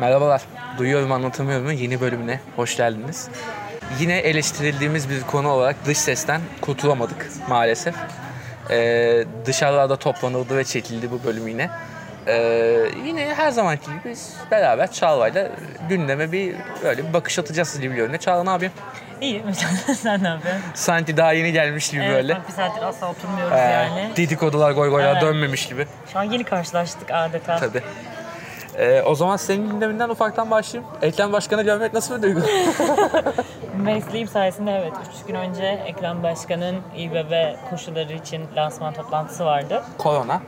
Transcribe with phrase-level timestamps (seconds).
[0.00, 0.42] Merhabalar.
[0.78, 3.28] Duyuyorum anlatamıyorum yeni bölümüne hoş geldiniz.
[4.00, 7.94] Yine eleştirildiğimiz bir konu olarak dış sesten kurtulamadık maalesef.
[8.70, 11.70] Ee, dışarılarda toplanıldı ve çekildi bu bölüm yine.
[12.26, 12.32] Ee,
[13.06, 15.50] yine her zamanki gibi biz beraber Çağla'yla
[15.88, 16.54] gündeme bir
[16.84, 18.20] böyle bir bakış atacağız gibi görünüyor.
[18.20, 18.80] Çağla ne yapıyorsun?
[19.20, 19.42] İyi.
[19.96, 20.62] Sen ne yapıyorsun?
[20.74, 22.34] Sanki daha yeni gelmiş gibi Evet, böyle.
[22.36, 24.10] bak bir saattir asla oturmuyoruz Ee, yani.
[24.16, 25.22] dedikodular goy goylar Evet.
[25.22, 25.86] dönmemiş gibi.
[26.12, 27.56] Şu an yeni karşılaştık adeta.
[27.58, 27.82] Tabii.
[28.78, 30.92] Ee, o zaman senin gündeminden ufaktan başlayayım.
[31.02, 32.40] Ekrem Başkan'ı görmek nasıl bir duygu?
[33.76, 34.92] Mesleğim sayesinde evet
[35.22, 39.82] 3 gün önce Ekrem Başkan'ın İBB koşulları için lansman toplantısı vardı.
[39.98, 40.40] Korona.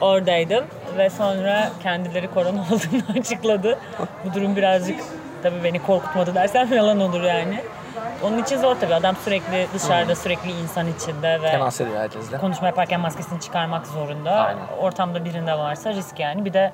[0.00, 0.64] Oradaydım
[0.98, 3.78] ve sonra kendileri korona olduğunu açıkladı.
[4.24, 5.00] Bu durum birazcık
[5.42, 7.60] tabii beni korkutmadı dersem yalan olur yani.
[8.22, 8.94] Onun için zor tabii.
[8.94, 12.38] Adam sürekli dışarıda, sürekli insan içinde ve Temas ediyor herkesle.
[12.38, 14.30] konuşma yaparken maskesini çıkarmak zorunda.
[14.30, 14.60] Aynen.
[14.80, 16.44] Ortamda birinde varsa risk yani.
[16.44, 16.72] Bir de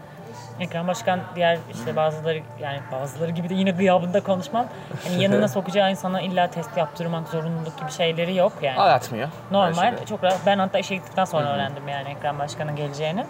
[0.60, 4.66] Ekrem Başkan diğer işte bazıları yani bazıları gibi de yine gıyabında konuşmam.
[5.10, 8.80] Yani yanına sokacağı insana illa test yaptırmak zorunluluk gibi şeyleri yok yani.
[8.80, 9.28] Aratmıyor.
[9.50, 9.94] Normal.
[10.08, 10.38] Çok rahat.
[10.46, 13.24] Ben hatta işe gittikten sonra öğrendim yani Ekrem Başkan'ın geleceğini.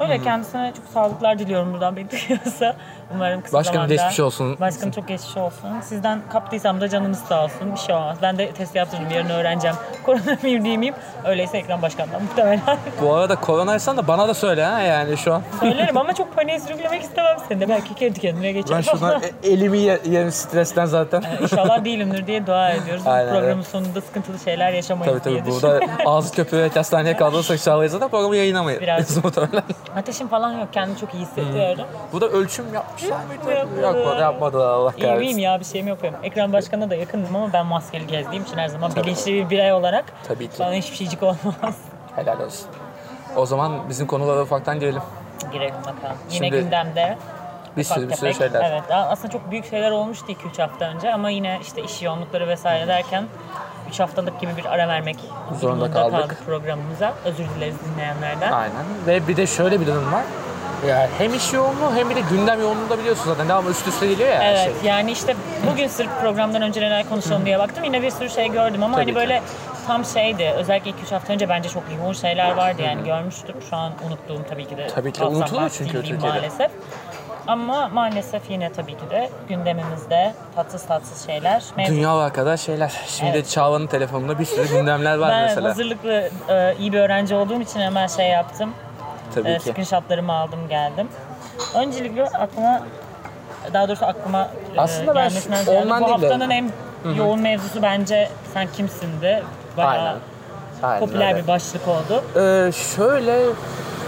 [0.00, 2.76] Öyle kendisine çok sağlıklar diliyorum buradan beni duyuyorsa.
[3.14, 3.94] Umarım kısa Başkanım zamanda.
[3.94, 4.56] geçmiş olsun.
[4.60, 5.80] Başkanım çok geçmiş olsun.
[5.82, 7.72] Sizden kaptıysam da canınız sağ olsun.
[7.72, 8.18] Bir şey olmaz.
[8.22, 9.10] Ben de test yaptırdım.
[9.10, 9.76] Yarın öğreneceğim.
[10.06, 10.94] Koronavirüs değil miyim?
[11.24, 12.60] Öyleyse Ekrem Başkan'dan muhtemelen.
[13.02, 15.42] Bu arada koronaysan da bana da söyle ha yani şu an.
[15.60, 17.68] Söylerim ama çok paniğe sürüklemek istemem seni de.
[17.68, 18.76] Belki kendi kendine geçer.
[18.76, 21.22] Ben şuradan e- elimi ye- yerim stresten zaten.
[21.42, 23.02] İnşallah değilimdir diye dua ediyoruz.
[23.06, 23.66] Aynen, programın evet.
[23.66, 25.88] sonunda sıkıntılı şeyler yaşamayız tabii diye tabii düşünüyorum.
[25.98, 28.80] burada ağzı köpürerek hastaneye kaldırırsak Çağla'yı zaten programı yayınlamayız.
[28.80, 29.24] Birazcık.
[29.24, 29.62] muhtemelen.
[29.96, 30.68] Ateşim falan yok.
[30.72, 31.84] Kendimi çok iyi hissediyorum.
[32.12, 32.64] Bu da ölçüm
[33.02, 33.24] yapmışlar
[33.64, 33.80] mıydı?
[33.82, 34.20] Yapmadı.
[34.20, 35.38] Yapmadı, Allah İyi miyim kahretsin.
[35.38, 36.14] ya bir şeyim yok benim.
[36.22, 40.04] Ekrem Başkan'a da yakındım ama ben maskeli gezdiğim için her zaman bilinçli bir birey olarak
[40.28, 40.54] Tabii ki.
[40.58, 41.76] bana hiçbir şeycik olmaz.
[42.16, 42.66] Helal olsun.
[43.36, 45.02] O zaman bizim konulara ufaktan girelim.
[45.52, 46.16] Girelim bakalım.
[46.30, 47.18] Yine Şimdi gündemde
[47.76, 48.70] Bir sürü bir sürü şeyler.
[48.70, 52.88] Evet aslında çok büyük şeyler olmuştu 2-3 hafta önce ama yine işte iş yoğunlukları vesaire
[52.88, 53.24] derken
[53.88, 55.16] 3 haftalık gibi bir ara vermek
[55.60, 56.38] Zorunda durumunda kaldık.
[56.46, 57.12] programımıza.
[57.24, 58.52] Özür dileriz dinleyenlerden.
[58.52, 58.74] Aynen.
[59.06, 60.22] Ve bir de şöyle bir durum var.
[60.88, 63.48] Yani hem iş yoğunluğu hem bir de gündem yoğunluğu da biliyorsun zaten.
[63.48, 64.90] Devamlı üst üste geliyor ya Evet şey.
[64.90, 65.36] yani işte
[65.72, 67.84] bugün sırf programdan önce neler konuşalım diye baktım.
[67.84, 69.16] Yine bir sürü şey gördüm ama Tabii hani ki.
[69.16, 69.42] böyle
[69.86, 70.52] tam şeydi.
[70.56, 73.56] Özellikle 2-3 hafta önce bence çok yoğun şeyler vardı yani görmüştüm.
[73.70, 74.86] Şu an unuttuğum tabii ki de.
[74.94, 76.26] Tabii ki de unutuluyor çünkü Türkiye'de.
[76.26, 76.70] Maalesef.
[77.46, 81.62] Ama maalesef yine tabii ki de gündemimizde tatsız tatsız şeyler.
[81.76, 81.94] mevcut.
[81.96, 82.92] Dünya kadar şeyler.
[83.06, 83.48] Şimdi Evet.
[83.48, 85.68] Çağla'nın telefonunda bir sürü gündemler var ben mesela.
[85.68, 88.74] hazırlıklı e, iyi bir öğrenci olduğum için hemen şey yaptım.
[89.34, 89.62] Tabii E, ki.
[89.70, 91.08] screenshotlarımı aldım geldim.
[91.74, 92.80] Öncelikle aklıma
[93.72, 96.70] daha doğrusu aklıma e, Aslında ben gelmesinden ziyade ondan bu değil de- haftanın en
[97.16, 99.42] yoğun mevzusu bence sen kimsindi.
[99.76, 100.16] Bayağı Aynen.
[100.82, 101.42] Aynen popüler öyle.
[101.42, 102.24] bir başlık oldu.
[102.36, 103.44] Ee, şöyle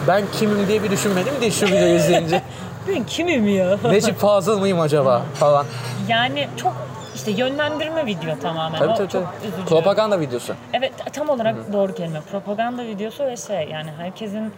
[0.09, 2.43] ben kimim diye bir düşünmedim de şu videoyu izleyince.
[2.89, 3.77] Ben kimim ya?
[3.91, 5.67] Necip Fazıl mıyım acaba falan.
[6.09, 6.73] yani çok
[7.15, 8.79] işte yönlendirme video tamamen.
[8.79, 9.49] Tabii o tabii çok tabii.
[9.49, 9.65] üzücü.
[9.69, 10.55] Propaganda videosu.
[10.73, 12.21] Evet tam olarak doğru kelime.
[12.21, 14.53] Propaganda videosu ve şey yani herkesin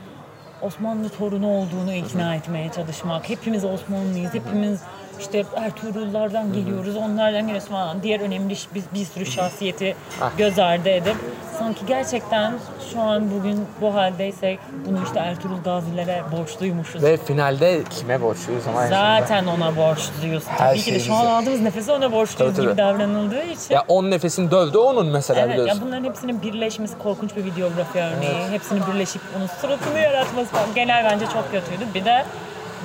[0.63, 3.29] Osmanlı torunu olduğunu ikna etmeye çalışmak.
[3.29, 4.35] Hepimiz Osmanlıyız.
[4.35, 4.81] Hepimiz
[5.21, 8.03] işte Ertuğrullardan geliyoruz, onlardan geliyoruz falan.
[8.03, 10.31] Diğer önemli bir, bir sürü şahsiyeti Ah.
[10.39, 11.17] göz ardı edip
[11.59, 12.55] sanki gerçekten
[12.93, 17.03] şu an bugün bu haldeysek bunu işte Ertuğrul Gazilere borçluymuşuz.
[17.03, 18.87] Ve finalde kime borçluyuz ama.
[18.87, 20.45] Zaten ona borçluyuz.
[20.49, 23.75] Her Tabii ki de şu an aldığımız nefese ona borçluyuz Tabii, gibi davranıldığı için.
[23.75, 25.77] Ya 10 nefesin dövdü onun mesela Evet biliyorsun.
[25.81, 28.51] ya bunların hepsinin birleşmesi korkunç bir videografi örneği.
[28.51, 30.75] Hepsinin birleşip onun suratını yaratması falan.
[30.75, 31.85] Genel bence çok kötüydü.
[31.95, 32.25] Bir de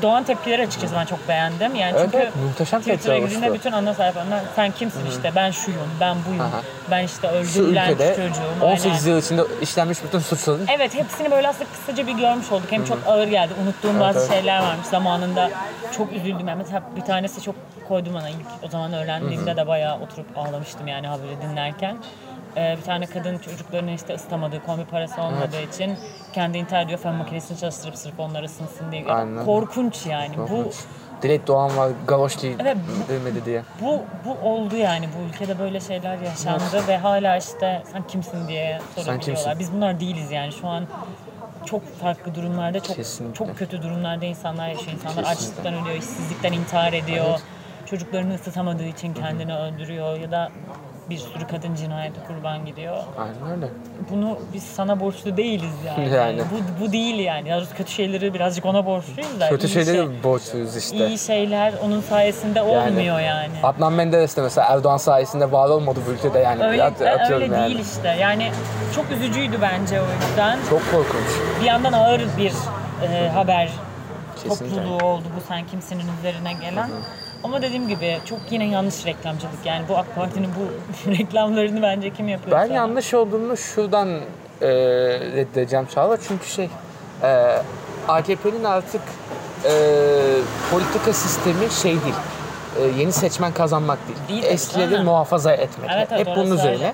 [0.02, 1.76] Doğan tepkileri açıkçası ben çok beğendim.
[1.76, 5.90] Yani Evet, çünkü evet, muhteşem Twitter'a girdiğinde bütün ana sayfalarında sen kimsin işte ben şuyum,
[6.00, 6.62] ben buyum, Aha.
[6.92, 8.66] ben işte Şu öldürülen ülkede çocuğum.
[8.66, 9.16] 18 aynen.
[9.16, 12.68] yıl içinde işlenmiş bütün suçların Evet hepsini böyle aslında kısaca bir görmüş olduk.
[12.72, 13.54] Hem çok ağır geldi.
[13.64, 14.32] Unuttuğum Evet, bazı evet.
[14.32, 14.88] şeyler varmış.
[14.88, 15.50] Zamanında
[15.98, 16.48] çok üzüldüm.
[16.48, 17.56] Yani mesela bir tanesi çok
[17.88, 21.98] koydu bana ilk o zaman öğrendiğimde de bayağı oturup ağlamıştım yani haberi dinlerken.
[22.58, 25.96] Ee, bir tane kadın çocuklarını işte ısıtamadığı, kombi parası olmadığı için
[26.34, 29.06] kendi intihar ediyor fön makinesini çalıştırıp sırf onları ısınsın diye.
[29.06, 29.46] Aynen.
[29.46, 30.38] Korkunç yani.
[30.38, 30.72] Bu
[31.22, 32.78] Dilek Doğan var, Galoş değil Evet,
[33.10, 33.64] demedi diye.
[33.82, 38.80] bu bu oldu yani bu ülkede böyle şeyler yaşandı ve hala işte sen kimsin diye
[38.96, 39.22] sorabiliyorlar.
[39.22, 39.60] kimsin?
[39.60, 40.86] Biz bunlar değiliz yani şu an
[41.66, 43.34] çok farklı durumlarda çok Kesinlikle.
[43.46, 44.92] çok kötü durumlarda insanlar yaşıyor.
[44.92, 45.30] İnsanlar Kesinlikle.
[45.32, 47.40] açlıktan ölüyor, işsizlikten intihar ediyor.
[47.86, 50.50] Çocuklarını ısıtamadığı için kendini öldürüyor ya da
[51.10, 52.98] bir sürü kadın cinayete kurban gidiyor.
[53.20, 53.70] Aynen öyle.
[54.12, 56.10] Bunu biz sana borçlu değiliz yani.
[56.16, 56.42] Yani.
[56.52, 57.50] Bu, bu değil yani.
[57.50, 59.50] Daha kötü şeyleri birazcık ona borçluyuz da.
[59.50, 61.08] Kötü şeyleri şey- borçluyuz işte.
[61.08, 63.54] iyi şeyler onun sayesinde olmuyor yani.
[63.64, 66.64] Adnan Menderes de mesela Erdoğan sayesinde var olmadı bu ülkede yani.
[66.64, 67.68] Öyle, At- atıyorum öyle yani.
[67.68, 68.08] değil işte.
[68.20, 68.52] Yani
[68.96, 70.60] çok üzücüydü bence o yüzden.
[70.70, 71.28] Çok korkunç.
[71.62, 72.54] Bir yandan ağır bir
[73.08, 73.70] e, haber
[74.44, 74.76] Kesinlikle.
[74.76, 76.90] topluluğu oldu bu sen kimsinin üzerine gelen.
[77.44, 79.66] Ama dediğim gibi çok yine yanlış reklamcılık.
[79.66, 80.72] Yani bu AK Parti'nin bu
[81.12, 82.58] reklamlarını bence kim yapıyor?
[82.60, 84.10] Ben yanlış olduğunu şuradan
[84.62, 84.68] e,
[85.20, 86.18] reddedeceğim Çağla.
[86.28, 86.70] Çünkü şey
[87.24, 87.62] e,
[88.08, 89.02] AKP'nin artık
[89.66, 89.72] e,
[90.72, 92.16] politika sistemi şey değil.
[92.80, 94.20] E, yeni seçmen kazanmak değil.
[94.30, 95.90] Değil Eskileri muhafaza etmek.
[95.96, 96.94] Evet, evet, Hep bunun üzerine.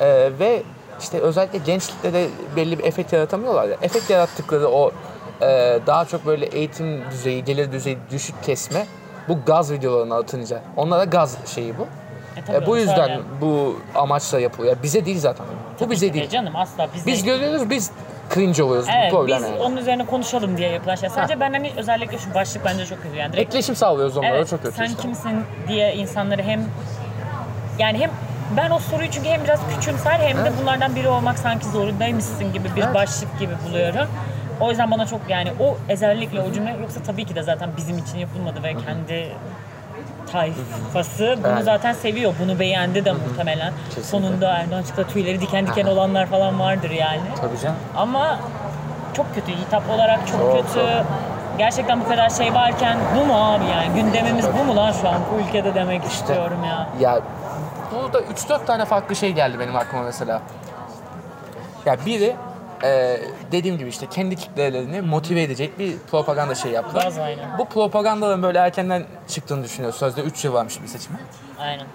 [0.00, 0.62] E, ve
[1.00, 3.76] işte özellikle gençlikte de belli bir efekt yaratamıyorlar ya.
[3.82, 4.92] Efekt yarattıkları o
[5.40, 8.86] e, daha çok böyle eğitim düzeyi, gelir düzeyi düşük kesme
[9.28, 10.60] bu gaz videolarına atınca.
[10.76, 11.82] Onlara gaz şeyi bu.
[12.36, 13.20] E, tabii E, bu onu yüzden söyle.
[13.40, 14.76] bu amaçla yapılıyor.
[14.76, 15.46] Ya bize değil zaten.
[15.74, 16.30] Bu Tabii bize ki de değil.
[16.30, 17.90] Canım asla biz, Biz görüyoruz, biz
[18.34, 18.88] cringe oluyoruz.
[18.88, 19.58] bu Evet problem biz yani.
[19.60, 21.08] onun üzerine konuşalım diye yapılan şey.
[21.08, 23.32] Sadece ben hani özellikle şu başlık bence çok kötü yani.
[23.32, 25.02] Direkt Etkileşim sağlıyoruz onlara Evet, çok kötü sen işte.
[25.02, 26.64] kimsin diye insanları hem
[27.78, 28.10] yani hem
[28.56, 32.68] ben o soruyu çünkü hem biraz küçümser hem de bunlardan biri olmak sanki zorundaymışsın gibi
[32.76, 32.94] bir Evet.
[32.94, 34.06] başlık gibi buluyorum.
[34.62, 37.98] O yüzden bana çok yani o özellikle o cümle yoksa tabii ki de zaten bizim
[37.98, 39.32] için yapılmadı ve kendi
[40.32, 41.64] tayfası bunu Evet.
[41.64, 42.34] zaten seviyor.
[42.42, 43.72] Bunu beğendi de muhtemelen.
[43.88, 44.10] Kesinlikle.
[44.10, 47.20] Sonunda Erdoğan çıktı tüyleri diken diken olanlar falan vardır yani.
[47.40, 47.76] Tabii canım.
[47.96, 48.38] Ama
[49.16, 49.52] çok kötü.
[49.52, 50.74] Hitap olarak çok, Çok, kötü.
[50.74, 51.06] çok.
[51.58, 53.94] Gerçekten bu kadar şey varken bu mu abi yani?
[53.94, 56.86] Gündemimiz bu mu lan şu an bu ülkede demek istiyorum ya.
[57.00, 57.20] Ya
[57.94, 60.42] burada 3-4 tane farklı şey geldi benim aklıma mesela.
[61.86, 62.36] Ya biri
[62.84, 63.20] e,
[63.52, 67.02] dediğim gibi işte kendi kitlelerini motive edecek bir propaganda şey yaptılar.
[67.04, 67.58] Gaz aynen.
[67.58, 69.98] Bu propagandaların böyle erkenden çıktığını düşünüyoruz.
[69.98, 71.18] Sözde 3 yıl varmış bir seçime.
[71.58, 71.86] Aynen.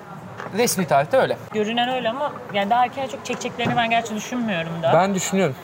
[0.57, 1.37] Resmi tarihte öyle.
[1.53, 4.93] Görünen öyle ama yani daha erken çok çekeceklerini ben gerçi düşünmüyorum da.
[4.93, 5.55] Ben düşünüyorum.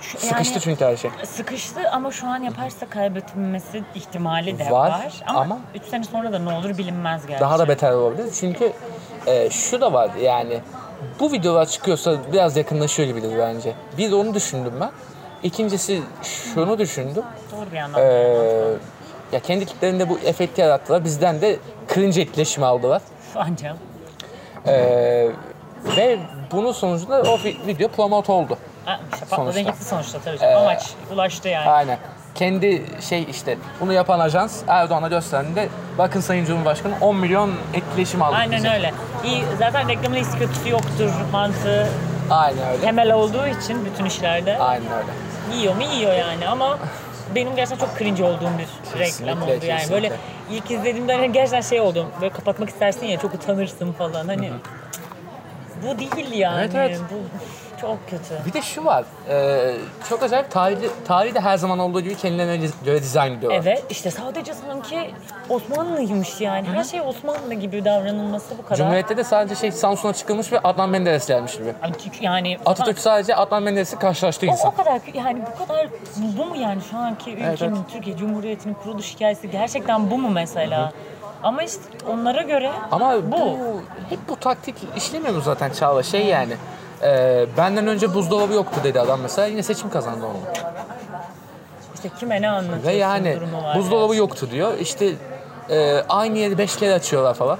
[0.00, 1.10] Şu- Sıkıştı yani çünkü her şey.
[1.24, 5.12] Sıkıştı ama şu an yaparsa kaybetmesi ihtimali de Var, var.
[5.26, 7.40] Ama, ama- 3 sene sonra da ne olur bilinmez gerçi.
[7.40, 8.32] Daha da beter olabilir.
[8.40, 8.72] Çünkü
[9.26, 10.60] e, şu da var yani
[11.20, 13.74] bu videolar çıkıyorsa biraz yakınlaşıyor gibidir bence.
[13.98, 14.90] Bir de onu düşündüm ben.
[15.42, 17.22] İkincisi şunu düşündüm.
[17.52, 18.00] Doğru bir yandan.
[18.02, 18.64] Ee,
[19.32, 21.04] ya kendi kitlerinde bu efekti yarattılar.
[21.04, 21.56] Bizden de
[21.94, 23.02] cringe etkileşimi aldılar.
[23.34, 23.76] Ancak.
[24.66, 25.28] Ee,
[25.96, 26.18] ve
[26.52, 28.58] bunun sonucunda o vi- video promote oldu.
[28.88, 29.60] Ha, işte patladı Sonuçta.
[29.70, 30.56] gitti sonuçta tabii canım.
[30.62, 31.70] Amaç ulaştı yani.
[31.70, 31.98] Aynen.
[32.34, 35.68] Kendi şey işte bunu yapan ajans Erdoğan'a gösterdiğinde
[35.98, 38.36] bakın Sayın Cumhurbaşkanı 10 milyon etkileşim aldı.
[38.36, 38.70] Aynen bize.
[38.70, 38.92] öyle.
[39.24, 41.88] İyi, zaten reklamın iyisi kötüsü yoktur mantığı
[42.30, 42.80] Aynen öyle.
[42.80, 45.10] temel olduğu için bütün işlerde Aynen öyle.
[45.58, 46.78] yiyor mu yiyor yani ama
[47.34, 49.90] benim gerçekten çok cringe olduğum bir reklam oldu Kesinlikle, yani.
[49.90, 50.56] Böyle kesinlikle.
[50.56, 52.06] ilk izlediğimde hani gerçekten şey oldum.
[52.20, 54.50] Böyle kapatmak istersin ya çok utanırsın falan hani.
[55.82, 56.60] Bu değil yani.
[56.60, 57.00] Evet, evet.
[57.12, 57.14] Bu
[57.80, 58.46] çok kötü.
[58.46, 59.04] Bir de şu var.
[59.28, 59.74] e,
[60.08, 63.60] çok acayip tarihi, tarihi de her zaman olduğu gibi kendilerine göre dizayn ediyorlar.
[63.62, 65.10] Evet işte sadece sanki
[65.48, 66.68] Osmanlıymış yani.
[66.68, 68.76] Her şey Osmanlı gibi davranılması bu kadar.
[68.76, 71.72] Cumhuriyette de sadece şey Samsun'a çıkılmış ve Adnan Menderes gelmiş gibi.
[72.20, 74.72] Yani Atatürk sadece Adnan Menderes'i karşılaştığı O, insan.
[74.72, 75.86] o kadar yani bu kadar
[76.16, 77.92] bu mu yani şu anki ülkenin evet.
[77.92, 80.92] Türkiye Cumhuriyeti'nin kuruluş hikayesi gerçekten bu mu mesela?
[81.42, 81.82] Ama işte
[82.12, 83.56] onlara göre Ama bu, Bu.
[84.08, 86.02] hep bu taktik işlemiyor mu zaten Çağla?
[86.02, 86.52] Şey yani
[87.02, 90.36] e, benden önce buzdolabı yoktu dedi adam mesela yine seçim kazandı onu.
[91.94, 93.76] işte kime ne anlatıyorsun Ve yani durumu var.
[93.78, 94.18] buzdolabı yani.
[94.20, 94.78] yoktu diyor.
[94.78, 95.12] İşte
[95.70, 97.58] e, aynı yeri beş kere açıyorlar falan.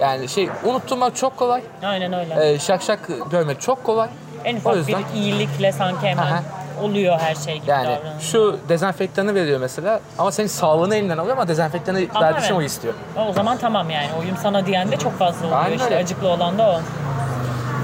[0.00, 1.62] Yani şey unutturmak çok kolay.
[1.84, 2.50] Aynen öyle.
[2.52, 4.08] E, şak şak dövmek çok kolay.
[4.44, 6.42] en ufak yüzden bir iyilikle sanki hemen Aha.
[6.82, 8.20] oluyor her şey gibi yani davranıyor.
[8.20, 12.52] şu dezenfektanı veriyor mesela ama senin sağlığını elinden alıyor ama dezenfektanı verdiği evet.
[12.52, 12.94] o istiyor.
[13.28, 15.96] O zaman tamam yani oyun sana diyen de çok fazla oluyor Aynen işte öyle.
[15.96, 16.80] acıklı olan da o.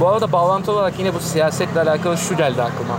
[0.01, 2.99] Bu arada bağlantı olarak yine bu siyasetle alakalı şu geldi aklıma.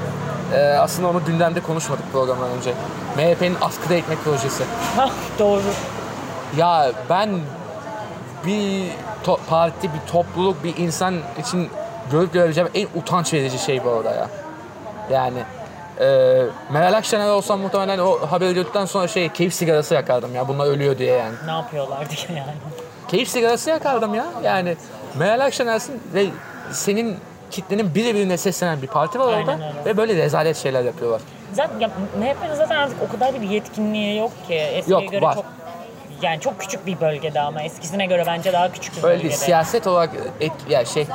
[0.54, 2.74] Ee, aslında onu gündemde konuşmadık programdan önce.
[3.18, 4.64] MHP'nin askıda ekmek projesi.
[4.96, 5.10] Hah
[5.40, 5.62] doğru.
[6.58, 7.30] Ya ben
[8.46, 8.88] bir
[9.26, 11.70] to- parti, bir topluluk, bir insan için
[12.12, 14.30] görüp görebileceğim en utanç verici şey bu arada ya.
[15.12, 15.40] Yani
[16.00, 16.06] e,
[16.72, 20.98] Meral Akşener olsam muhtemelen o haberi gördükten sonra şey keyif sigarası yakardım ya bunlar ölüyor
[20.98, 21.34] diye yani.
[21.46, 22.52] Ne yapıyorlar diye yani.
[23.08, 24.26] Keyif sigarası yakardım ya.
[24.44, 24.78] Yani
[25.16, 26.26] Meral Akşener'sin ve
[26.72, 27.18] senin
[27.52, 29.86] kitlenin birbirine seslenen bir parti var orada Aynen öyle.
[29.86, 31.22] ve böyle rezalet şeyler yapıyorlar.
[31.54, 34.54] Zaten ya, MHP'nin zaten artık o kadar bir yetkinliği yok ki.
[34.56, 35.34] Eskiye Yok, göre var.
[35.36, 35.46] çok
[36.22, 39.24] yani çok küçük bir bölgede ama eskisine göre bence daha küçük bir Öyle bölgede.
[39.30, 39.38] değil.
[39.40, 40.10] Siyaset olarak
[40.42, 41.08] et, ya şey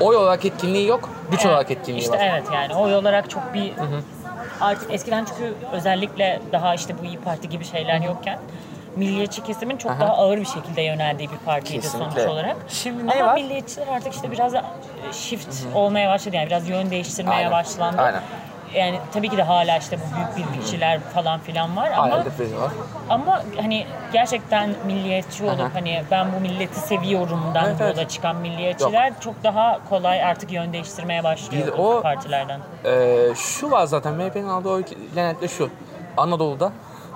[0.00, 2.20] oy olarak etkinliği yok, güç Evet, olarak etkinliği işte var.
[2.32, 3.72] evet yani oy olarak çok bir
[4.60, 8.38] artık eskiden çünkü özellikle daha işte bu İyi Parti gibi şeyler yokken
[8.96, 12.10] milliyetçi kesimin çok daha ağır bir şekilde yöneldiği bir partiydi Kesinlikle.
[12.20, 12.56] sonuç olarak.
[12.68, 13.34] Şimdi ne Ama var?
[13.34, 14.64] milliyetçiler artık işte biraz da
[15.12, 18.02] shift olmaya başladı yani biraz yön değiştirmeye Aynen, başlandı.
[18.02, 18.20] aynen.
[18.74, 22.72] Yani tabii ki de hala işte bu büyük birlikçiler falan filan var ama Hala var.
[23.10, 25.70] ama hani gerçekten milliyetçi olup Aha.
[25.74, 27.96] hani ben bu milleti seviyorumdan Evet, evet.
[27.96, 32.60] yola çıkan milliyetçiler çok daha kolay artık yön değiştirmeye başlıyor o- partilerden.
[32.84, 34.84] Ee, şu var zaten MHP'nin aldığı oy
[35.14, 35.70] genellikle şu.
[36.16, 36.72] Anadolu'da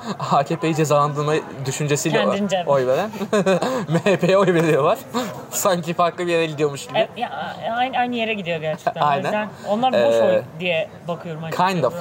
[0.32, 1.32] AKP'yi cezalandırma
[1.66, 2.64] düşüncesiyle Kendince.
[2.66, 3.10] oy veren
[3.88, 4.98] MHP'ye oy veriyorlar.
[5.50, 6.98] Sanki farklı bir yere gidiyormuş gibi.
[6.98, 9.00] E, ya, aynı, aynı yere gidiyor gerçekten.
[9.00, 9.22] Aynen.
[9.22, 11.72] O yüzden onlar boş Ee, oy diye bakıyorum açıkçası.
[11.72, 11.94] kind of.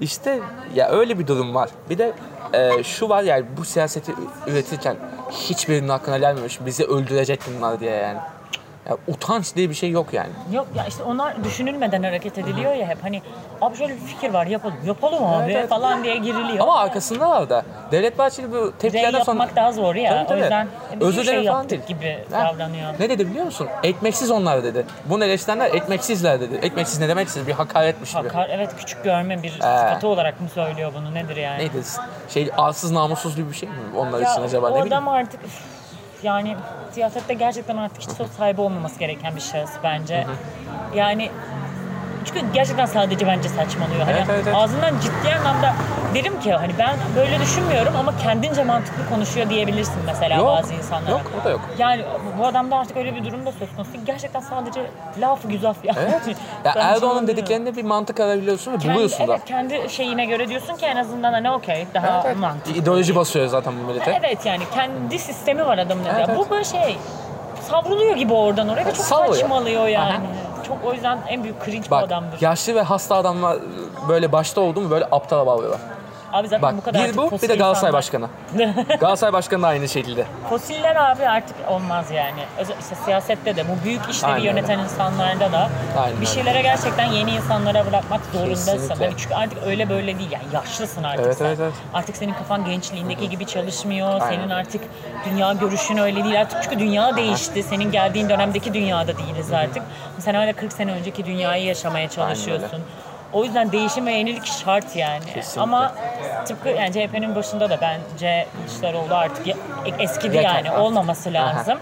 [0.00, 0.40] İşte
[0.74, 1.70] ya öyle bir durum var.
[1.90, 2.12] Bir de
[2.52, 4.12] e, şu var yani bu siyaseti
[4.46, 4.96] üretirken
[5.30, 6.58] hiçbirinin aklına gelmemiş.
[6.66, 8.18] Bizi öldürecek bunlar diye yani.
[8.90, 10.28] Ya, utanç diye bir şey yok yani.
[10.52, 13.22] Yok ya işte onlar düşünülmeden hareket ediliyor ya hep hani
[13.60, 15.68] abi şöyle bir fikir var yapalım yapalım abi Evet, evet.
[15.68, 16.58] falan diye giriliyor.
[16.60, 19.38] Ama arkasında var da Devlet Bahçeli bu Rey tepkilerden sonra...
[19.38, 20.10] yapmak daha zor ya.
[20.10, 20.38] Tabii, tabii.
[20.38, 20.68] O yüzden
[21.00, 21.98] bir Özür şey dilerim falan yaptık değil.
[21.98, 22.94] gibi Ha, davranıyor.
[23.00, 23.68] Ne dedi biliyor musun?
[23.82, 24.86] Ekmeksiz onlar dedi.
[25.04, 26.54] Bunu eleştirenler ekmeksizler dedi.
[26.62, 28.22] Ekmeksiz ne demeksiz bir hakaretmiş gibi.
[28.28, 31.58] Hakar, evet küçük görme bir sıfatı olarak mı söylüyor bunu nedir yani?
[31.58, 31.82] Neydi?
[32.28, 35.04] Şey arsız namussuz gibi bir şey mi onlar için acaba ne bileyim.
[35.04, 35.60] mı artık üf,
[36.22, 36.56] yani
[36.92, 40.26] siyasette gerçekten artık hiç söz sahibi olmaması gereken bir şahıs bence.
[40.94, 41.30] Yani
[42.26, 44.00] çünkü gerçekten sadece bence saçmalıyor.
[44.00, 44.56] Hani Evet, evet, evet.
[44.56, 45.74] ağzından ciddi anlamda
[46.14, 51.10] derim ki hani ben böyle düşünmüyorum ama kendince mantıklı konuşuyor diyebilirsin mesela Yok, bazı insanlara.
[51.10, 51.60] yok, o da yok.
[51.78, 52.02] Yani
[52.38, 53.90] bu adamda artık öyle bir durumda söz konusu.
[54.06, 54.80] Gerçekten sadece
[55.20, 55.98] lafı güzaf yani.
[56.02, 56.36] Evet.
[56.64, 59.32] Ya Erdoğan'ın dediklerinde bir mantık arayabiliyorsun ve Kendi- buluyorsun da.
[59.32, 62.36] Evet kendi şeyine göre diyorsun ki en azından hani okey daha Evet, evet.
[62.36, 62.80] mantıklı.
[62.80, 64.20] İdeoloji basıyor zaten bu millete.
[64.24, 66.04] Evet yani kendi sistemi var adamın.
[66.04, 66.24] Evet, ya.
[66.28, 66.38] evet.
[66.38, 66.96] Bu böyle şey
[67.70, 69.34] savruluyor gibi oradan oraya ve çok Sallıyor.
[69.34, 70.10] saçmalıyor yani.
[70.12, 70.20] Aha.
[70.66, 72.40] Çok o yüzden en büyük cringe bu Bak adamdır.
[72.40, 73.58] yaşlı ve hasta adamlar
[74.08, 75.80] böyle başta oldu mu böyle aptala bağlıyorlar.
[76.36, 78.28] Abi zaten bu Bak kadar bir bu bir de Galatasaray insanlar- Başkanı.
[79.00, 80.24] Galatasaray Başkanı da aynı şekilde.
[80.50, 82.40] Fosiller abi artık olmaz yani.
[82.80, 84.48] İşte siyasette de bu büyük işleri Aynen öyle.
[84.60, 86.26] yöneten insanlarda da Aynen bir öyle.
[86.26, 88.72] şeylere gerçekten yeni insanlara bırakmak zorundasın.
[88.72, 89.04] Kesinlikle.
[89.04, 91.44] Hani çünkü artık öyle böyle değil yani yaşlısın artık Evet, sen.
[91.44, 91.72] evet, evet.
[91.94, 94.08] Artık senin kafan gençliğindeki gibi çalışmıyor.
[94.20, 94.36] Aynen.
[94.36, 94.80] Senin artık
[95.30, 97.62] dünya görüşün öyle değil artık çünkü dünya değişti.
[97.62, 99.82] Senin geldiğin dönemdeki dünyada değiliz artık.
[100.18, 102.80] Sen hala 40 sene önceki dünyayı yaşamaya çalışıyorsun.
[103.32, 105.24] O yüzden değişim ve yenilik şart yani.
[105.34, 105.60] Kesinlikle.
[105.60, 105.92] Ama
[106.46, 109.46] tıpkı yani CHP'nin başında da bence Kılıçdaroğlu artık
[109.98, 110.82] eskidi Yeter yani artık.
[110.82, 111.34] olmaması Aha.
[111.34, 111.78] lazım.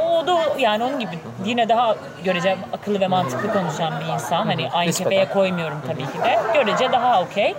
[0.00, 4.46] O da yani onun gibi yine daha görece akıllı ve mantıklı konuşan bir insan.
[4.46, 6.38] Hani aynı kefeye koymuyorum tabii ki de.
[6.54, 7.54] Görece daha okey.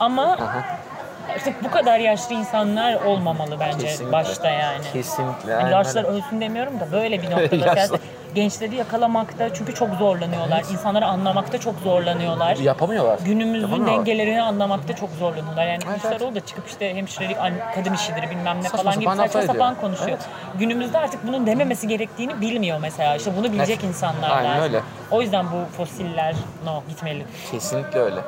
[0.00, 0.38] Ama
[1.36, 4.12] işte bu kadar yaşlı insanlar olmamalı bence Kesinlikle.
[4.12, 4.84] başta yani.
[4.92, 5.52] Kesinlikle.
[5.52, 6.02] Yani öyle.
[6.02, 7.98] ölsün demiyorum da böyle bir noktada Yaşlı.
[8.34, 10.64] Gençleri yakalamakta çünkü çok zorlanıyorlar.
[10.72, 12.56] İnsanları anlamakta çok zorlanıyorlar.
[12.56, 13.18] Yapamıyorlar.
[13.24, 14.06] Günümüzün Yapamıyorlar.
[14.06, 15.66] dengelerini anlamakta çok zorlanıyorlar.
[15.66, 17.36] Yani Evet, Kılıçdaroğlu da çıkıp işte hemşirelik,
[17.74, 20.18] kadın işidir bilmem ne Saçma falan gibi saçma sapan konuşuyor.
[20.58, 23.16] Günümüzde artık bunun dememesi gerektiğini bilmiyor mesela.
[23.16, 23.88] İşte bunu bilecek Evet.
[23.94, 24.62] insanlar Aynen lazım.
[24.62, 24.80] öyle.
[25.10, 27.26] O yüzden bu fosiller no gitmeli.
[27.50, 28.20] Kesinlikle öyle.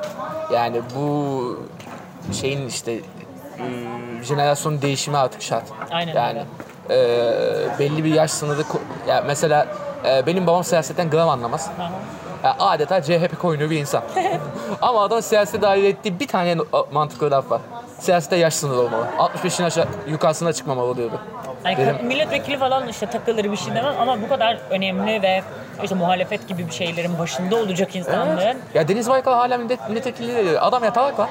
[0.54, 1.66] Yani bu
[2.32, 5.64] şeyin işte ıı, jenerasyon değişimi artık şart.
[5.90, 6.42] Aynen yani
[6.90, 6.96] e,
[7.78, 8.62] belli bir yaş sınırı
[9.08, 9.66] ya mesela
[10.06, 11.70] e, benim babam siyasetten gram anlamaz.
[12.44, 14.02] Ya adeta CHP koyunu bir insan.
[14.82, 16.56] Ama adam siyasete dahil ettiği bir tane
[16.92, 17.60] mantıklı laf var.
[17.98, 19.06] Siyasette yaş sınırı olmalı.
[19.18, 21.20] 65'in aşağı yukarısına çıkmamalı diyordu.
[21.64, 25.42] Benim- milletvekili falan işte takılır bir şey demem ama bu kadar önemli ve
[25.82, 28.58] işte muhalefet gibi bir şeylerin başında olacak insanların.
[28.74, 30.56] Ya Deniz Baykal hala millet, milletvekili değil.
[30.60, 31.28] Adam yatalak var.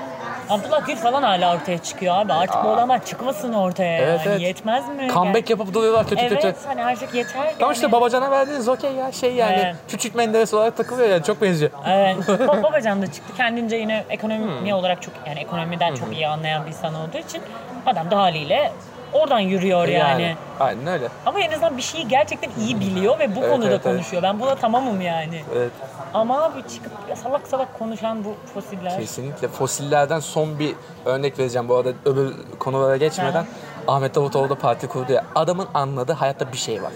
[0.49, 2.33] Abdullah Gül falan hala ortaya çıkıyor abi.
[2.33, 4.21] Artık bu adamlar çıkmasın ortaya Evet, yani.
[4.29, 4.41] evet.
[4.41, 5.07] Yetmez mi?
[5.13, 6.55] Comeback yapıp duruyorlar kötü Evet kötü.
[6.67, 7.53] hani artık yeter.
[7.59, 7.91] Tamam işte yani.
[7.91, 9.75] babacana verdiğiniz okey ya şey yani Evet.
[9.87, 11.71] küçük Menderes olarak takılıyor yani çok benziyor.
[11.87, 12.17] Evet.
[12.27, 13.33] Ba- Babacan da çıktı.
[13.37, 14.71] Kendince yine ekonomi Hmm.
[14.73, 17.41] olarak çok yani ekonomiden çok iyi anlayan bir insan olduğu için
[17.85, 18.71] adam da haliyle
[19.13, 20.35] oradan yürüyor yani.
[20.59, 21.07] Aynen öyle.
[21.25, 23.95] Ama en azından bir şeyi gerçekten iyi biliyor ve bu Evet, konuda evet, evet.
[23.95, 24.23] konuşuyor.
[24.23, 25.41] Ben buna tamamım yani.
[25.55, 25.71] Evet.
[26.15, 26.91] Ama abi çıkıp
[27.23, 28.97] salak salak konuşan bu fosiller.
[28.99, 29.47] Kesinlikle.
[29.47, 33.45] Fosillerden son bir örnek vereceğim bu arada öbür konulara geçmeden.
[33.87, 35.23] Ahmet Davutoğlu da parti kurdu ya.
[35.35, 36.91] Adamın anladığı hayatta bir şey var.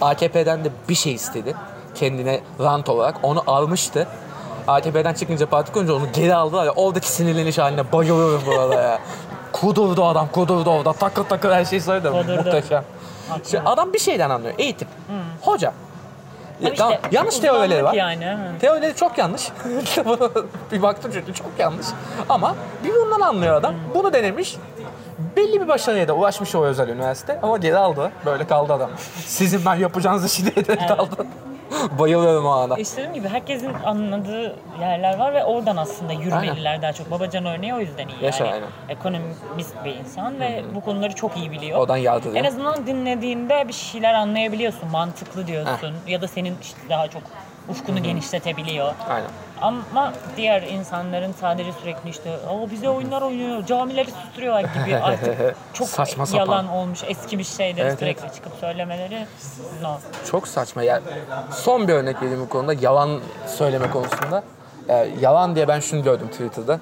[0.00, 1.54] AKP'den de bir şey istedi.
[1.94, 3.16] Kendine rant olarak.
[3.22, 4.06] Onu almıştı.
[4.68, 6.72] AKP'den çıkınca parti kurunca onu geri aldılar ya.
[6.72, 8.98] Oradaki sinirleniş haline bayılıyorum bu arada ya.
[9.52, 10.92] Kudurdu adam, kudurdu orada.
[10.92, 12.10] Takır takır her şeyi söyledi.
[12.10, 12.84] Muhteşem.
[13.44, 14.54] İşte adam bir şeyden anlıyor.
[14.58, 14.88] Eğitim.
[15.40, 15.72] Hoca.
[16.60, 17.92] Ama işte yanlış teorileri var.
[17.92, 18.36] Yani.
[18.60, 19.48] Teorileri çok yanlış.
[20.72, 21.86] Bir baktım çünkü çok yanlış.
[22.28, 23.74] Ama bir bundan anlıyor adam.
[23.94, 24.56] Bunu denemiş.
[25.36, 28.12] Belli bir başarıya da ulaşmış o özel üniversite ama geri aldı.
[28.26, 28.90] Böyle kaldı adam.
[29.26, 31.26] Sizin ben yapacağınız işi diye de kaldı.
[31.98, 32.76] Bayılıyorum o ana.
[32.76, 37.10] İşte dediğim gibi herkesin anladığı yerler var ve oradan aslında yürümeliler daha çok.
[37.10, 38.24] Babacan örneği o yüzden iyi.
[38.24, 38.54] Yaşa, yani.
[38.54, 38.68] aynen.
[38.88, 41.78] Ekonomist bir insan ve bu konuları çok iyi biliyor.
[41.80, 42.36] Oradan yardırıyor.
[42.36, 47.22] En azından dinlediğinde bir şeyler anlayabiliyorsun, mantıklı diyorsun ya da senin işte daha çok
[47.68, 48.94] ufkunu genişletebiliyor.
[49.08, 49.30] Aynen.
[49.64, 55.88] Ama diğer insanların sadece sürekli işte o bize oyunlar oynuyor, camileri susturuyorlar gibi artık çok
[55.88, 56.44] Saçma sapan.
[56.46, 59.26] yalan olmuş, eski bir şeyleri Evet, sürekli çıkıp söylemeleri
[59.82, 59.98] no.
[60.30, 60.82] Çok saçma.
[60.82, 61.02] Yani
[61.50, 62.72] son bir örnek vereyim bu konuda.
[62.72, 64.42] Yalan söyleme konusunda.
[64.88, 66.80] Yani yalan diye ben şunu gördüm Twitter'da.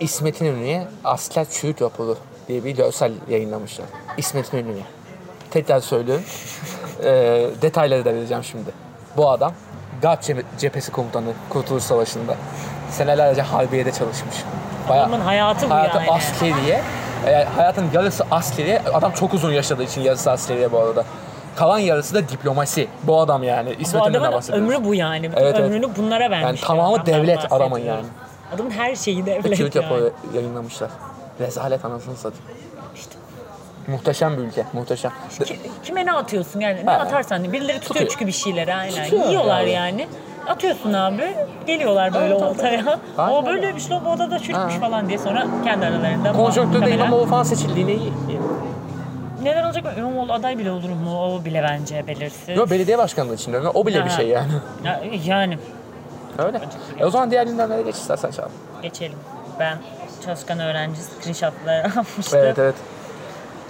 [0.00, 2.18] İsmet İnönü'ye asker çürük raporu
[2.48, 3.86] diye bir görsel yayınlamışlar.
[4.16, 4.84] İsmet İnönü'ye.
[5.50, 6.24] Tekrar söylüyorum.
[7.04, 8.70] Ee, detayları da vereceğim şimdi.
[9.16, 9.52] Bu adam
[10.02, 12.34] Garp ce- cephesi komutanı Kurtuluş Savaşı'nda.
[12.90, 14.36] Senelerce Harbiye'de çalışmış.
[14.88, 16.10] Bayağı, Adamın hayatı bu hayatı yani.
[16.10, 16.82] askeriye.
[17.26, 18.82] Yani hayatın yarısı askeriye.
[18.94, 21.04] Adam çok uzun yaşadığı için yarısı askeriye bu arada.
[21.56, 22.88] Kalan yarısı da diplomasi.
[23.02, 23.74] Bu adam yani.
[23.78, 25.26] Bu İsmet İnönü'ne adamın ömrü bu yani.
[25.36, 25.60] Evet, evet.
[25.60, 26.46] ömrünü bunlara vermiş.
[26.46, 28.06] Yani tamamı devlet adamın yani.
[28.54, 30.10] Adamın her şeyi devlet çürük yani.
[30.34, 30.90] yayınlamışlar.
[31.40, 32.61] Rezalet anasını satayım.
[33.86, 35.12] Muhteşem bir ülke, muhteşem.
[35.44, 36.86] Ki- Kime ne atıyorsun yani?
[36.86, 36.96] Ne Ha.
[36.96, 37.44] atarsan.
[37.52, 38.10] Birileri tutuyor, Tutuyor.
[38.10, 39.04] çünkü bir şeyleri aynen.
[39.04, 39.70] Tutuyor Yiyorlar yani.
[39.72, 40.08] yani.
[40.48, 41.34] Atıyorsun abi.
[41.66, 42.98] Geliyorlar böyle Evet, oltaya.
[43.18, 43.32] Aynen.
[43.32, 47.42] O böyle bir şey bu odada çürükmüş falan diye sonra kendi aralarında Konjonktürde İmamoğlu falan
[47.42, 48.12] seçildiğine iyi.
[49.42, 49.84] Neden olacak?
[49.98, 51.20] İmamoğlu aday bile olur mu?
[51.24, 52.56] O bile bence belirsiz.
[52.56, 53.70] Yok belediye başkanlığı için diyorum.
[53.74, 54.16] O bile bir Ha.
[54.16, 54.52] şey yani.
[54.84, 55.58] Ya- Yani
[56.38, 56.60] Öyle.
[56.98, 58.48] E o zaman diğer gündemlere geç istersen Çağla.
[58.82, 59.18] geçelim.
[59.60, 59.78] Ben
[60.24, 62.38] çalışkan öğrenci screenshotları almıştım.
[62.42, 62.74] Evet evet.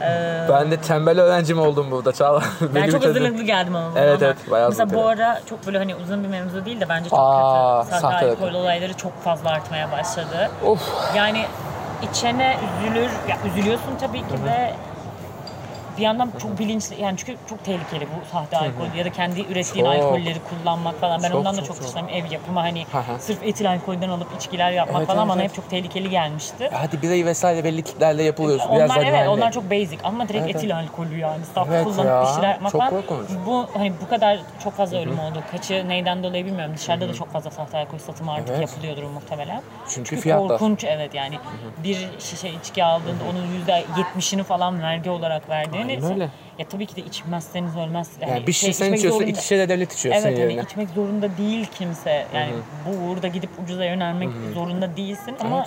[0.00, 2.42] Ee, Ben de tembel öğrencim oldum burada Çağla.
[2.74, 3.90] Ben çok hazırlıklı geldim ama.
[3.96, 6.88] Evet, ama evet, bayağı Mesela bu ara çok böyle hani uzun bir mevzu değil de
[6.88, 8.00] bence çok Aa, kötü.
[8.00, 10.50] Sahte alkol olayları çok fazla artmaya başladı.
[10.66, 10.80] Of.
[11.16, 11.44] Yani
[12.10, 14.74] içene üzülür, ya üzülüyorsun tabii ki de
[15.98, 19.84] bir yandan çok bilinçli yani çünkü çok tehlikeli bu sahte alkol ya da kendi ürettiğin
[19.84, 19.94] Çok.
[19.94, 21.22] alkolleri kullanmak falan.
[21.22, 22.86] Ben Çok, ondan da çok, çok dışlarım ev yapımı hani
[23.20, 25.50] sırf etil alkolden alıp içkiler yapmak Evet, falan evet, bana evet.
[25.50, 26.70] hep çok tehlikeli gelmişti.
[26.72, 28.58] Hadi birayı vesaire belli kitlerle yapılıyor.
[28.58, 29.28] Biraz Onlar daha evet güvenli.
[29.28, 32.48] onlar çok basic ama direkt Evet, etil alkolü yani saf Evet kullanıp ya, bir şeyler
[32.50, 32.90] yapmak çok falan.
[32.90, 33.28] korkunç.
[33.46, 35.42] Bu hani bu kadar çok fazla ölüm oldu.
[35.50, 36.74] Kaçı neyden dolayı bilmiyorum.
[36.76, 38.60] Dışarıda da çok fazla sahte alkol satımı artık Evet.
[38.60, 39.62] yapılıyordur muhtemelen.
[39.88, 40.48] Çünkü fiyatlar.
[40.48, 41.38] korkunç evet yani
[41.84, 45.81] bir şişe içki aldığında onun yüzde yetmişini falan vergi olarak verdiğini.
[45.88, 46.28] Aynen öyle.
[46.58, 48.10] Ya tabii ki de içmezseniz ölmez.
[48.20, 50.42] Yani bir şişe şey sen içiyorsun, zorunda- iki şişe de devlet içiyor Evet senin hani
[50.52, 50.62] yerine.
[50.62, 52.26] içmek zorunda değil kimse.
[52.34, 52.52] Yani
[52.86, 55.66] bu uğurda gidip ucuza yönelmek zorunda değilsin ama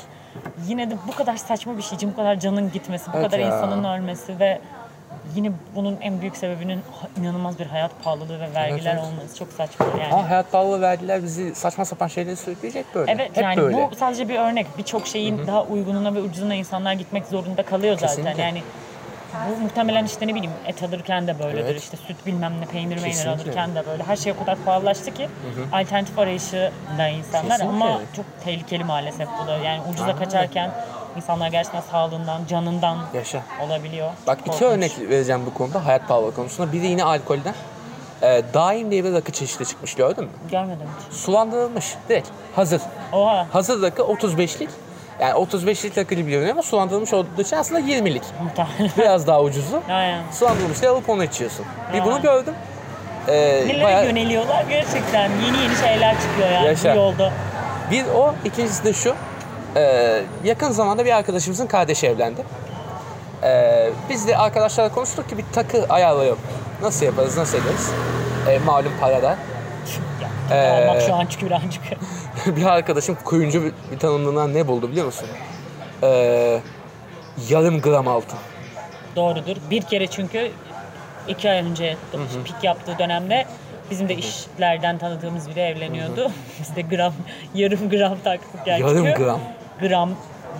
[0.67, 3.39] yine de bu kadar saçma bir şey için bu kadar canın gitmesi, bu Evet kadar
[3.39, 3.47] ya.
[3.47, 4.59] insanın ölmesi ve
[5.35, 6.81] yine bunun en büyük sebebinin
[7.21, 9.03] inanılmaz bir hayat pahalılığı ve vergiler evet.
[9.03, 10.13] olması çok saçma yani.
[10.13, 13.11] Ama hayat pahalı verdiler bizi saçma sapan şeyleri sürükleyecek böyle.
[13.11, 13.89] Evet Hep yani böyle.
[13.91, 14.67] bu sadece bir örnek.
[14.77, 18.07] Birçok şeyin daha uygununa ve ucuzuna insanlar gitmek zorunda kalıyor zaten.
[18.07, 18.41] Kesinlikle.
[18.41, 18.61] Yani
[19.49, 21.65] bu muhtemelen işte ne bileyim et alırken de böyledir.
[21.71, 21.81] Evet.
[21.83, 24.03] İşte süt bilmem ne peynir meynir alırken de böyle.
[24.03, 25.29] Her şey o kadar pahalılaştı ki
[25.73, 27.85] alternatif arayışında insanlar Kesinlikle.
[27.85, 29.57] ama çok tehlikeli maalesef bu da.
[29.57, 30.71] Yani ucuza kaçarken
[31.15, 33.41] insanlar gerçekten sağlığından, canından Yaşa.
[33.65, 34.09] olabiliyor.
[34.27, 34.77] Bak Çok iki korkunç.
[34.77, 36.71] örnek vereceğim bu konuda hayat pahalı konusunda.
[36.73, 37.53] Biri yine alkolden.
[38.21, 40.29] Ee, daim diye bir rakı çeşidi çıkmış gördün mü?
[40.51, 41.17] Görmedim hiç.
[41.17, 42.81] Sulandırılmış direkt hazır.
[43.11, 43.47] Oha.
[43.51, 44.69] Hazır rakı 35'lik.
[45.19, 48.23] Yani 35'lik rakı görünüyor ama sulandırılmış olduğu için aslında 20'lik.
[48.43, 48.91] Muhtemelen.
[48.97, 49.81] Biraz daha ucuzu.
[49.89, 50.21] Aynen.
[50.31, 51.65] Sulandırılmış diye alıp onu içiyorsun.
[51.93, 52.05] Bir Ha.
[52.05, 52.53] bunu gördüm.
[53.27, 53.33] Ee,
[53.67, 55.29] Nelere bayağı- yöneliyorlar gerçekten.
[55.45, 56.93] Yeni yeni şeyler çıkıyor yani Yaşa.
[56.93, 57.31] bu yolda.
[57.91, 59.15] Bir o, ikincisi de şu.
[59.75, 62.41] Ee, yakın zamanda bir arkadaşımızın kardeşi evlendi.
[63.43, 66.39] Ee, biz de arkadaşlarla konuştuk ki bir takı ayarlayalım.
[66.81, 67.89] Nasıl yaparız, nasıl ederiz?
[68.49, 69.35] Ee, malum parada.
[70.51, 71.83] Ee, almak şu an çünkü birazcık.
[72.55, 75.27] bir arkadaşım kuyuncu bir, bir tanımlığından ne buldu biliyor musun?
[76.03, 76.61] Ee,
[77.49, 78.39] yarım gram altın.
[79.15, 79.55] Doğrudur.
[79.69, 80.51] Bir kere çünkü
[81.27, 81.97] iki ay önce
[82.45, 83.45] pik yaptığı dönemde
[83.91, 86.31] bizim de işlerden tanıdığımız biri evleniyordu.
[86.59, 87.13] Biz de gram,
[87.55, 88.81] yarım gram taktık yani.
[88.81, 89.39] Yarım gram.
[89.81, 90.09] Gram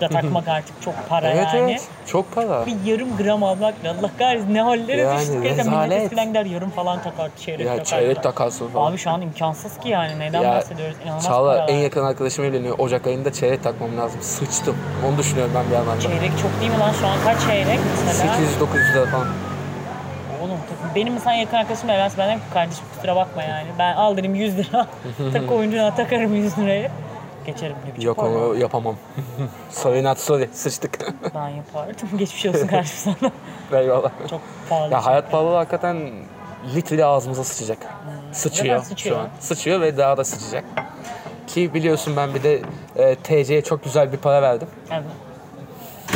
[0.02, 1.72] da takmak artık çok para Evet yani.
[1.72, 1.88] evet.
[2.08, 2.66] Çok para.
[2.66, 5.44] Bir yarım gram almak ne Allah kahretsin ne hallere Yani düştük.
[5.44, 6.04] Gerçekten millet rezalet.
[6.04, 7.86] eskiden gider yarım falan takar, çeyrek Ya takar.
[7.86, 8.92] çeyrek takarsın falan.
[8.92, 10.20] Abi şu an imkansız ki yani.
[10.20, 10.96] Neyden Ya, bahsediyoruz?
[11.04, 12.80] İnanılmaz Çağla en yakın arkadaşım evleniyor.
[12.80, 14.22] Ocak ayında çeyrek takmam lazım.
[14.22, 14.76] Sıçtım.
[15.08, 16.02] Onu düşünüyorum ben bir yandan da.
[16.02, 18.34] Çeyrek çok değil mi lan şu an kaç çeyrek mesela?
[18.34, 19.28] 800-900 lira falan.
[20.44, 20.96] Oğlum takım.
[20.96, 23.68] Benim mesela yakın arkadaşım evlense ben dedim ki kardeşim kusura bakma yani.
[23.80, 24.88] Ben aldırayım 100 lira.
[25.34, 26.90] tak oyuncuna takarım 100 lirayı.
[27.46, 28.28] Geçerim ne biçim Yok para.
[28.30, 28.96] onu yapamam.
[29.70, 30.50] sorry not sorry.
[30.54, 31.00] Sıçtık.
[31.36, 32.10] Ben yapardım.
[32.18, 33.82] Geçmiş olsun kardeşim sana.
[33.82, 34.12] Eyvallah.
[34.30, 34.94] Çok pahalı.
[34.94, 35.06] Ya şey.
[35.06, 36.12] hayat pahalılığı hakikaten
[36.76, 37.78] litre ağzımıza sıçacak.
[38.32, 39.16] Sıçıyor, Zaten sıçıyor.
[39.16, 39.30] şu an.
[39.40, 40.66] Sıçıyor ve daha da sıçacak.
[41.48, 42.62] Ki biliyorsun ben bir de
[42.96, 44.68] e, TC'ye çok güzel bir para verdim.
[44.92, 45.04] Evet.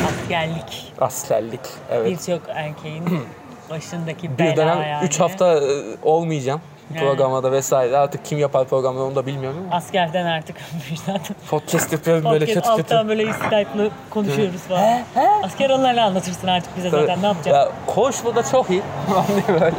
[0.08, 0.94] Askerlik.
[1.02, 1.60] Askerlik.
[1.92, 2.12] Evet.
[2.12, 3.04] Birçok erkeğin
[3.70, 5.06] başındaki Bir bela dönem yani.
[5.06, 5.72] 3 hafta e,
[6.04, 6.62] olmayacağım.
[6.96, 7.06] Yani.
[7.08, 7.98] Programda vesaire.
[7.98, 9.76] Artık kim yapar programda onu da bilmiyorum ama.
[9.76, 10.56] Askerden artık
[11.06, 11.36] zaten.
[11.50, 12.70] Podcast yapıyorum böyle kötü kötü.
[12.70, 15.02] alttan böyle Skype'lı konuşuyoruz falan.
[15.44, 17.58] Asker onlarla anlatırsın artık bize zaten ne yapacağız?
[17.58, 18.82] Ya Koçlu da çok iyi.
[19.48, 19.72] Böyle.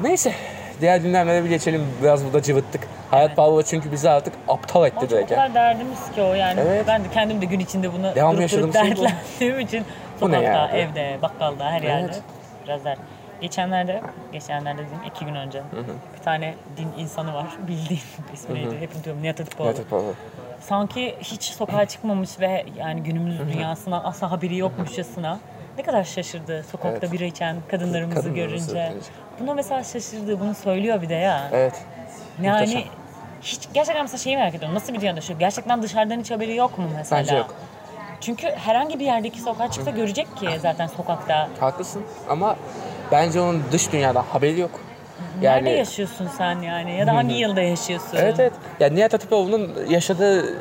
[0.00, 0.32] Neyse.
[0.80, 1.86] Diğer gündemlere bir geçelim.
[2.02, 2.88] Biraz burada cıvıttık.
[3.10, 5.30] Hayat pahalılığı çünkü bizi artık aptal etti Ama o direkt.
[5.30, 5.40] yani.
[5.48, 6.60] kadar derdimiz ki o yani.
[6.66, 6.84] Evet.
[6.88, 9.04] Ben de kendim de gün içinde buna Devam durup durup şey bu.
[9.04, 9.84] dertlendiğim için
[10.20, 12.20] Bu ne sokakta, evde, bakkalda, her yerde Evet.
[12.66, 12.98] biraz der.
[13.48, 14.00] Geçenlerde,
[14.32, 15.62] geçenlerde dedim iki gün önce
[16.18, 18.00] bir tane din insanı var bildiğin
[18.34, 19.68] ismi neydi hep unutuyorum Nihat Hatipoğlu.
[19.68, 20.14] Evet, pardon.
[20.60, 25.38] Sanki hiç sokağa çıkmamış ve yani günümüz dünyasından asla haberi yokmuşçasına
[25.78, 27.12] ne kadar şaşırdı sokakta Evet.
[27.12, 28.88] bira içen kadınlarımızı Kadınlarımızı görünce.
[28.90, 29.06] görünce.
[29.40, 31.48] Buna mesela şaşırdı, bunu söylüyor bir de ya.
[31.52, 31.74] Evet.
[32.42, 32.82] Yani Muhteşem.
[33.42, 34.74] hiç gerçekten mesela şeyi merak ediyorum.
[34.74, 35.38] Nasıl bir dünyada yaşıyor?
[35.38, 37.20] Gerçekten dışarıdan hiç haberi yok mu mesela?
[37.22, 37.54] Bence yok.
[38.20, 41.48] Çünkü herhangi bir yerdeki sokağa çıksa görecek ki zaten sokakta.
[41.60, 42.56] Haklısın ama
[43.14, 44.80] bence onun dış dünyadan haberi yok.
[45.42, 46.96] Nerede yaşıyorsun sen yani?
[46.96, 48.16] Ya da hangi yılda yaşıyorsun?
[48.16, 48.52] Evet evet.
[48.80, 50.58] Ya Nihat Hatipoğlu'nun yaşadığı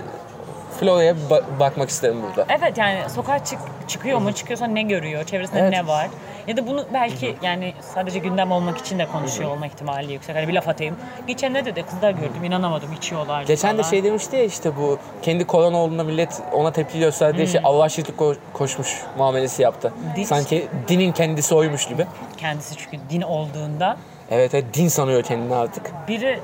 [0.79, 2.45] floraya ba- bakmak isterim burada.
[2.59, 4.31] Evet yani sokağa çık çıkıyor mu?
[4.33, 5.23] Çıkıyorsa ne görüyor?
[5.23, 5.71] Çevresinde Evet.
[5.71, 6.07] ne var?
[6.47, 10.35] Ya da bunu belki yani sadece gündem olmak için de konuşuyor olma ihtimali yüksek.
[10.35, 10.95] Hani bir laf atayım.
[11.27, 11.83] Geçen ne dedi?
[11.89, 13.43] Kızlar gördüm inanamadım içiyorlar.
[13.43, 13.89] Geçen de falan.
[13.89, 18.19] şey demişti ya işte bu kendi korona olduğunda millet ona tepki gösterdiği şey Allah şirklik
[18.19, 19.93] ko- koşmuş muamelesi yaptı.
[20.15, 22.05] Din- Sanki dinin kendisi oymuş gibi.
[22.37, 23.97] Kendisi çünkü din olduğunda
[24.31, 25.91] Evet evet din sanıyor kendini artık.
[26.07, 26.39] biri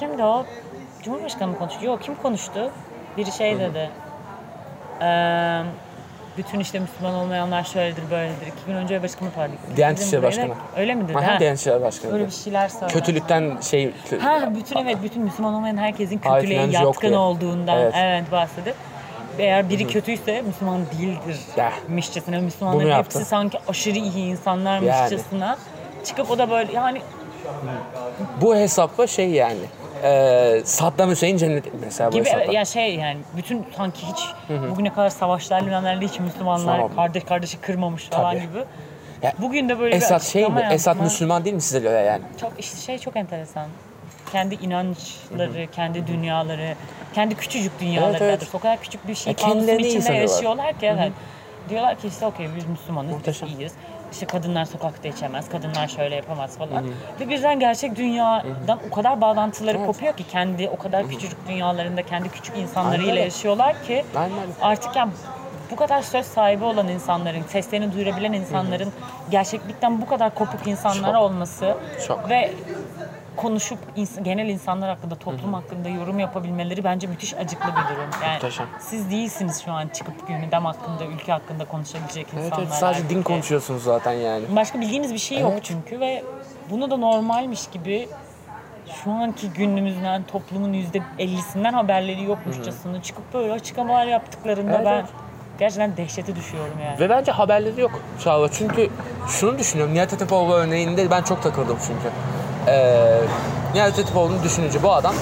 [0.00, 0.44] kimdi o?
[1.02, 1.84] Cumhurbaşkanı mı konuştu?
[1.86, 2.70] Yok kim konuştu?
[3.16, 3.90] Biri şey dedi.
[5.00, 5.62] Eee
[6.38, 8.46] bütün işte Müslüman olmayanlar şöyledir böyledir.
[8.46, 9.52] İki gün önce başkanı vardı.
[9.76, 10.54] Diyanet İşleri Başkanı.
[10.76, 11.12] Öyle mi dedi?
[11.18, 11.40] Ha?
[11.40, 12.12] Diyanet İşleri Başkanı.
[12.14, 12.92] Öyle bir şeyler söyledi.
[12.92, 13.84] Kötülükten şey...
[14.10, 17.94] kö- Ha bütün evet bütün Müslüman olmayan herkesin kötülüğe yatkın olduğundan Evet.
[17.96, 18.74] evet, bahsedip
[19.38, 21.72] eğer biri kötüyse Müslüman değildir Ya.
[21.88, 23.18] mişçesine Bunu Müslümanların yaptı.
[23.18, 25.18] hepsi sanki aşırı iyi insanlar Yani.
[26.04, 27.00] çıkıp o da böyle yani
[28.40, 29.58] Bu hesapla şey yani.
[30.02, 34.20] E, Saddam Hüseyin cennet mesela gibi evet, ya şey yani bütün sanki hiç
[34.70, 36.94] bugüne kadar savaşlar bilenlerle hiç Müslümanlar Tamam.
[36.96, 38.42] kardeş kardeşi kırmamış falan Tabii.
[38.42, 38.58] gibi.
[39.22, 40.46] Ya, Bugün de böyle Esat bir şey mi?
[40.48, 42.22] açıklama Esat yapma- Müslüman değil mi size göre yani?
[42.40, 43.66] Çok işte şey çok enteresan.
[44.32, 46.74] Kendi inançları, kendi dünyaları,
[47.14, 48.24] kendi küçücük dünyaları.
[48.24, 48.54] Evet, evet.
[48.54, 51.12] O kadar küçük bir şey Ya kendilerini içinde yaşıyorlar ki evet.
[51.68, 53.48] Diyorlar ki işte okey biz Müslümanız, Muhteşem.
[53.48, 53.72] biz iyiyiz.
[54.16, 56.84] İşte kadınlar sokakta içemez, kadınlar şöyle yapamaz falan.
[57.20, 59.86] Ve birden gerçek dünyadan o kadar bağlantıları Evet.
[59.86, 64.96] kopuyor ki kendi o kadar küçücük dünyalarında kendi küçük insanlarıyla Aynen yaşıyorlar ki Aynen artık
[64.96, 65.12] yani
[65.70, 68.92] bu kadar söz sahibi olan insanların, seslerini duyurabilen insanların
[69.30, 71.22] gerçeklikten bu kadar kopuk insanlar Çok.
[71.22, 71.76] olması
[72.06, 72.28] Çok.
[72.28, 72.52] ve
[73.36, 78.10] konuşup ins- genel insanlar hakkında, toplum hakkında yorum yapabilmeleri bence müthiş acıklı bir durum.
[78.22, 78.66] Yani Muhteşem.
[78.80, 82.62] siz değilsiniz şu an çıkıp gündem hakkında, ülke hakkında konuşabilecek Evet, insanlar.
[82.66, 84.44] evet sadece din konuşuyorsunuz zaten yani.
[84.56, 85.64] Başka bildiğiniz bir şey yok Evet.
[85.64, 86.24] çünkü ve
[86.70, 88.08] bunu da normalmiş gibi
[89.04, 95.04] şu anki günümüzden toplumun yüzde 50'sinden haberleri yokmuşçasına çıkıp böyle açıklamalar yaptıklarında Evet, ben evet.
[95.58, 97.00] gerçekten dehşete düşüyorum yani.
[97.00, 98.50] Ve bence haberleri yok Çağla.
[98.52, 98.90] Çünkü
[99.28, 99.94] şunu düşünüyorum.
[99.94, 102.10] Nihat Hatipoğlu örneğinde ben çok takıldım çünkü.
[102.68, 103.18] Ee,
[103.74, 105.14] Nihat Hatipoğlu'nu düşününce bu adam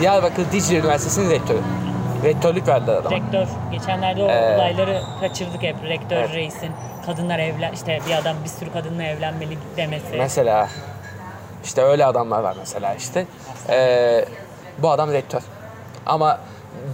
[0.00, 1.60] Diyarbakır Dicle Üniversitesi'nin rektörü.
[2.24, 3.16] Rektörlük verdiler adama.
[3.16, 5.76] Rektör, geçenlerde o Ee, olayları kaçırdık hep.
[5.84, 6.34] Rektör evet.
[6.34, 6.70] reisin
[7.06, 10.16] kadınlar evlen, işte bir adam bir sürü kadınla evlenmeli demesi.
[10.18, 10.68] Mesela
[11.64, 13.26] işte öyle adamlar var mesela işte.
[13.68, 14.24] Ee,
[14.78, 15.42] bu adam rektör.
[16.06, 16.38] Ama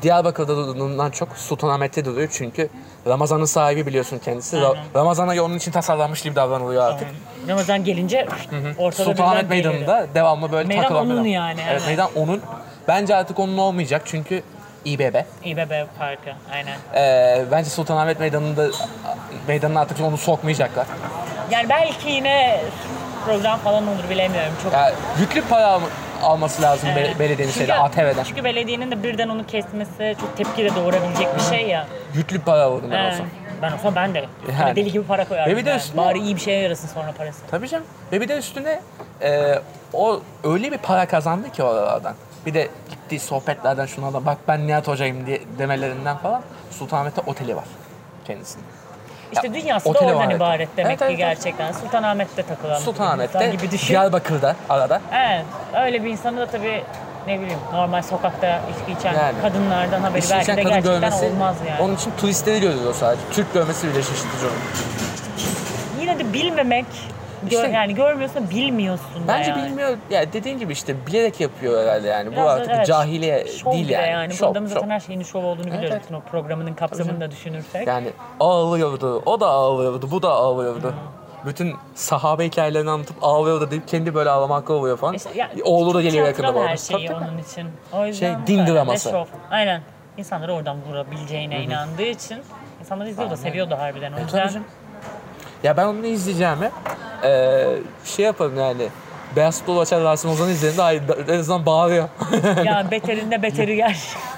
[0.02, 2.68] Diyarbakır'da durduğundan çok Sultanahmet'te duruyor çünkü
[3.06, 4.56] Ramazan'ın sahibi biliyorsun kendisi.
[4.56, 4.84] Ra- Aynen.
[4.94, 7.08] Ramazan ayı onun için tasarlanmış gibi davranılıyor artık.
[7.48, 8.26] Ramazan gelince
[8.78, 9.50] ortada Sultanahmet.
[9.50, 11.26] Meydanı'nda devamlı böyle Meydan takılan onun adam.
[11.26, 12.42] yani, Evet, meydan onun.
[12.88, 14.42] Bence artık onun olmayacak çünkü
[14.84, 15.14] İBB.
[15.44, 16.76] İBB Parkı aynen.
[16.94, 18.66] Ee, bence Sultanahmet Meydanı'nda
[19.48, 20.86] meydanına artık onu sokmayacaklar.
[21.50, 22.60] Yani belki yine
[23.26, 24.52] program falan olur bilemiyorum.
[24.62, 25.80] Çok Ya yüklü para
[26.22, 27.14] alması lazım Evet.
[27.14, 28.24] be- belediyenin Çünkü- şeyde ATV'den.
[28.24, 31.86] Çünkü belediyenin de birden onu kesmesi çok tepki de doğurabilecek bir şey ya.
[32.14, 33.12] Yüklü para alırdım ben He.
[33.12, 33.26] olsam.
[33.62, 34.24] Ben olsam ben de.
[34.56, 34.76] Hani Yani.
[34.76, 35.52] deli gibi para koyardım.
[35.52, 35.78] Ve bir de yani.
[35.78, 37.38] üstüne- Bari iyi bir şeye yarasın sonra parası.
[37.50, 37.84] Tabii canım.
[38.12, 38.80] Ve bir de üstüne
[39.22, 39.54] e,
[39.92, 42.14] o öyle bir para kazandı ki oralardan.
[42.46, 47.56] Bir de gittiği sohbetlerden şuna da bak ben Nihat Hoca'yım diye demelerinden falan Sultanahmet'te oteli
[47.56, 47.64] var
[48.26, 48.64] kendisinin.
[49.32, 51.72] İşte Ya, dünyası da oradan ibaret demek Evet, ki evet, gerçekten.
[51.72, 53.88] Sultanahmet'te takılan Sultanahmet'te, insan gibi düşün.
[53.88, 55.00] Diyarbakır'da arada.
[55.14, 55.44] Evet.
[55.84, 56.82] Öyle bir insanı da tabii
[57.26, 59.34] ne bileyim normal sokakta içki içen Yani.
[59.42, 61.80] kadınlardan haberi belki de gerçekten görmesi, olmaz yani.
[61.82, 63.22] onun için turistleri görüyor sadece.
[63.32, 64.58] Türk görmesi bile şaşırtıcı onun.
[66.00, 66.86] Yine de bilmemek
[67.56, 69.66] İşte- yani görmüyorsun bilmiyorsun da Bence yani.
[69.66, 69.96] bilmiyor.
[70.10, 72.32] Ya dediğin gibi işte bilerek yapıyor herhalde yani.
[72.32, 74.10] Biraz Bu da artık evet, cahiliye şov değil yani.
[74.10, 74.34] yani.
[74.34, 74.90] Şov, Bu adamın zaten şov.
[74.90, 75.90] her şeyinin şov olduğunu biliyoruz.
[76.10, 76.22] evet.
[76.26, 77.86] O programının kapsamını da düşünürsek.
[77.86, 80.94] Yani ağlıyordu, o da ağlıyordu, bu da ağlıyordu.
[81.46, 85.14] Bütün sahabe hikayelerini anlatıp ağlıyordu deyip kendi böyle ağlamakla oluyor falan.
[85.14, 86.70] İşte ya, Oğlu da geliyor yakında bu arada.
[86.70, 87.68] her şeyi Tabii, onun için.
[87.92, 89.10] O yüzden Şey, din draması.
[89.10, 89.24] şov.
[89.50, 89.82] Aynen.
[90.16, 92.38] İnsanları oradan vurabileceğine inandığı için
[92.80, 94.12] insanlar izliyor da seviyor da harbiden.
[94.12, 94.50] O E, yüzden.
[95.62, 96.70] Ya ben onu izleyeceğime
[97.24, 97.66] eee
[98.04, 98.88] şey yaparım yani.
[99.36, 102.08] Beyaz Futbol açar Rasim Ozan'ı izledim de en azından bağırıyor.
[102.64, 103.96] ya beterinde beteri gel.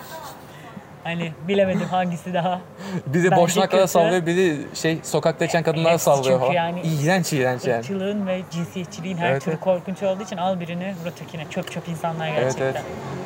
[1.05, 2.61] Hani bilemedim hangisi daha.
[3.07, 6.53] Bence boşnaklara sallıyor, biri şey sokakta içen kadınlara Hepsi sallıyor çünkü falan.
[6.53, 7.81] yani- İğrenç iğrenç yani.
[7.81, 9.65] Irkçılığın ve cinsiyetçiliğin her Evet, türlü evet.
[9.65, 11.11] korkunç olduğu için al birini vur.
[11.51, 12.65] Çöp çöp insanlar Evet gerçekten.
[12.67, 12.83] evet.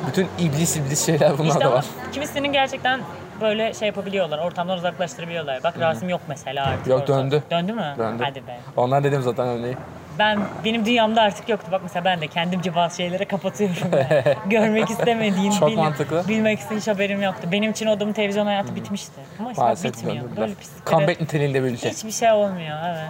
[0.07, 1.85] Bütün iblis iblis şeyler bunlar İşte da var.
[2.11, 2.99] kimisinin gerçekten
[3.41, 5.63] böyle şey yapabiliyorlar, ortamdan uzaklaştırabiliyorlar.
[5.63, 6.87] Bak Rasim yok mesela artık.
[6.87, 7.17] Yok, orada.
[7.17, 7.43] döndü.
[7.51, 7.95] Döndü mü?
[7.97, 8.23] Döndü.
[8.25, 8.59] Hadi be.
[8.77, 9.75] Ondan dedim zaten örneği.
[10.19, 11.67] Ben benim dünyamda artık yoktu.
[11.71, 13.75] Bak mesela ben de kendimce bazı şeylere kapatıyorum.
[13.93, 14.23] yani.
[14.49, 16.23] Görmek istemediğin, Çok bil- mantıklı.
[16.27, 17.47] bilmek istediğin hiç haberim yoktu.
[17.51, 19.21] Benim için o adamın televizyon hayatı bitmişti.
[19.39, 20.15] Ama işte Maalesef bitmiyor.
[20.23, 20.37] döndürdüler.
[20.41, 21.89] Böyle pisliklere Comeback niteliğinde bir ülke.
[21.89, 22.77] hiçbir şey olmuyor.
[22.87, 23.01] Evet.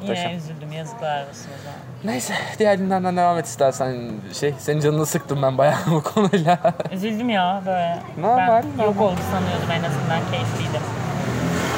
[0.00, 0.28] Muhteşem.
[0.30, 0.72] Yine üzüldüm.
[0.72, 1.78] Yazıklar olsun o zaman.
[2.04, 4.10] Neyse diğer dinlerden devam et istersen.
[4.40, 6.58] Şey senin canını sıktım ben bayağı bu konuyla.
[6.92, 7.98] Üzüldüm ya böyle.
[8.20, 9.12] Normal, ben yok normal.
[9.12, 10.82] oldu sanıyordum en azından keyifliydim.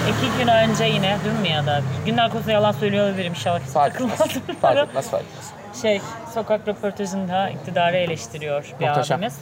[0.09, 3.95] İki gün önce yine dün mü ya da günler konusunda yalan söylüyor olabilirim inşallah fark
[3.95, 4.19] etmez.
[4.61, 5.51] fark etmez fark etmez.
[5.83, 6.01] Şey
[6.35, 9.17] sokak röportajında iktidarı eleştiriyor bir Muhteşem.
[9.19, 9.39] abimiz.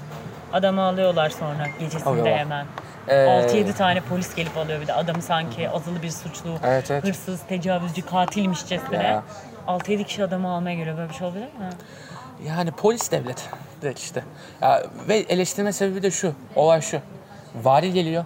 [0.52, 2.38] Adamı alıyorlar sonra gecesinde Alıyorlar.
[2.38, 2.66] hemen.
[3.08, 7.04] Ee, 6-7 tane polis gelip alıyor bir de adamı sanki azılı bir suçlu, Evet, evet.
[7.04, 8.96] hırsız, tecavüzcü, katilmişçesine.
[9.04, 9.22] Ya.
[9.68, 10.96] 6-7 kişi adamı almaya geliyor.
[10.96, 11.50] Böyle bir şey olabilir mi?
[12.46, 13.48] Yani polis devlet.
[13.82, 14.24] Direkt işte.
[14.62, 16.32] Ya, ve eleştirme sebebi de şu.
[16.56, 17.00] Olay şu.
[17.62, 18.24] Vali geliyor.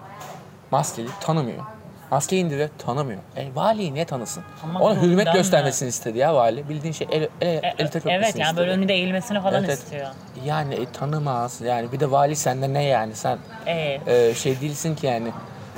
[0.70, 1.64] Maskeli tanımıyor.
[2.12, 3.20] Maskeyi indiriyor tanımıyor.
[3.36, 4.42] E valiyi niye tanısın?
[4.64, 6.68] Ama Ona hürmet göstermesini istedi ya vali.
[6.68, 8.56] Bildiğin şey el, el, E, el tek evet yani istedi.
[8.56, 9.78] böyle önünde eğilmesini falan Evet, evet.
[9.78, 10.06] istiyor.
[10.44, 11.60] Yani e, tanımaz.
[11.60, 13.14] Yani bir de vali sende ne yani?
[13.14, 15.28] Sen Ee, e, şey değilsin ki yani.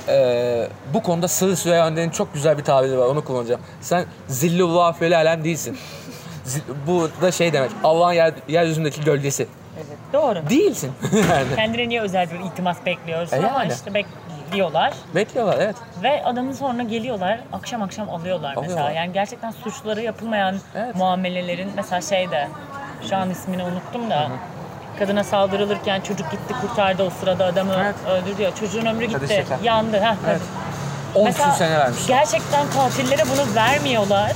[0.07, 3.05] E, bu konuda Sırrı Süreyya Önder'in çok güzel bir tabiri var.
[3.07, 3.61] Onu kullanacağım.
[3.81, 5.77] Sen zillullah fel alem değilsin.
[6.87, 7.71] Bu da şey demek.
[7.83, 9.47] Allah'ın yer, yeryüzündeki gölgesi.
[9.77, 10.49] evet, doğru.
[10.49, 10.91] Değilsin.
[11.29, 11.55] yani.
[11.55, 13.73] Kendine niye özel bir iltimas bekliyoruz E ama yani.
[13.73, 13.93] işte
[14.55, 14.93] bekliyorlar.
[15.15, 15.75] Bekliyorlar evet.
[16.03, 18.73] Ve adamın sonra geliyorlar, akşam akşam alıyorlar, mesela.
[18.73, 18.91] Alıyorlar.
[18.91, 20.95] Yani gerçekten suçları yapılmayan Evet.
[20.95, 22.47] muamelelerin, mesela şeyde,
[23.09, 24.27] şu an ismini unuttum da,
[24.99, 27.95] kadına saldırılırken çocuk gitti kurtardı o sırada adamı Evet.
[28.09, 28.55] öldürdü ya.
[28.55, 29.97] Çocuğun ömrü gitti, yandı.
[29.97, 30.17] Heh, Evet.
[30.25, 31.21] kadın.
[31.21, 32.07] 10 Mesela sene vermiş.
[32.07, 34.31] Gerçekten katillere bunu vermiyorlar.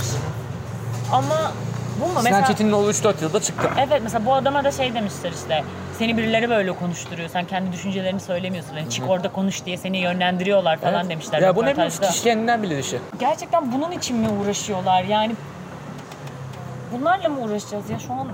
[1.12, 1.52] Ama
[2.00, 2.10] bu mu?
[2.10, 3.70] Sinan Mesela, Çetin'in oğlu 3-4 yılda çıktı.
[3.80, 5.64] Evet mesela bu adama da şey demişler işte
[5.98, 7.30] seni birileri böyle konuşturuyor.
[7.30, 8.78] Sen kendi düşüncelerini söylemiyorsun.
[8.78, 11.10] Yani çık orada konuş diye seni yönlendiriyorlar falan Evet.
[11.10, 11.42] demişler.
[11.42, 12.08] Ya bu ne bileyim röportajda.
[12.12, 13.00] kişi kendinden bilir işi.
[13.20, 15.04] Gerçekten bunun için mi uğraşıyorlar?
[15.04, 15.36] Yani
[16.92, 18.00] bunlarla mı uğraşacağız ya?
[18.00, 18.28] Şu an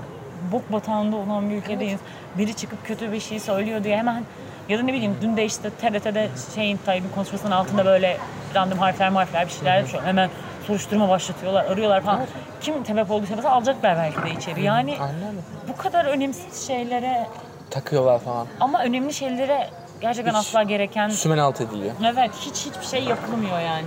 [0.52, 1.98] bok batağında olan bir ülkedeyiz.
[2.38, 4.22] Biri çıkıp kötü bir şey söylüyor diye hemen
[4.68, 8.16] ya da ne bileyim dün de işte TRT'de şeyin Tayyip'in konuşmasının altında böyle
[8.54, 10.02] random harfler harfler bir şeyler yapıyor.
[10.04, 10.30] Hemen
[10.66, 12.20] soruşturma başlatıyorlar, arıyorlar falan.
[12.60, 14.62] Kim sebep olduysa mesela alacaklar belki de içeri.
[14.62, 15.40] Yani Aynen öyle.
[15.68, 17.26] bu kadar önemsiz şeylere
[17.70, 18.46] Takıyorlar falan.
[18.60, 19.68] ama önemli şeylere
[20.00, 21.94] gerçekten Hiç asla gereken Sümen alt ediliyor.
[22.04, 23.86] Evet, hiç hiçbir şey yapılmıyor yani.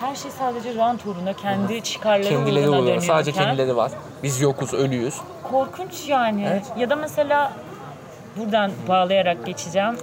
[0.00, 3.00] Her şey sadece rant uğruna, kendi çıkarları Kendileri uğruna oluyor.
[3.00, 3.92] Sadece kendileri var.
[4.22, 5.14] Biz yokuz, ölüyüz.
[5.50, 6.46] Korkunç yani.
[6.50, 6.64] Evet.
[6.78, 7.52] Ya da mesela
[8.36, 9.96] buradan bağlayarak geçeceğim.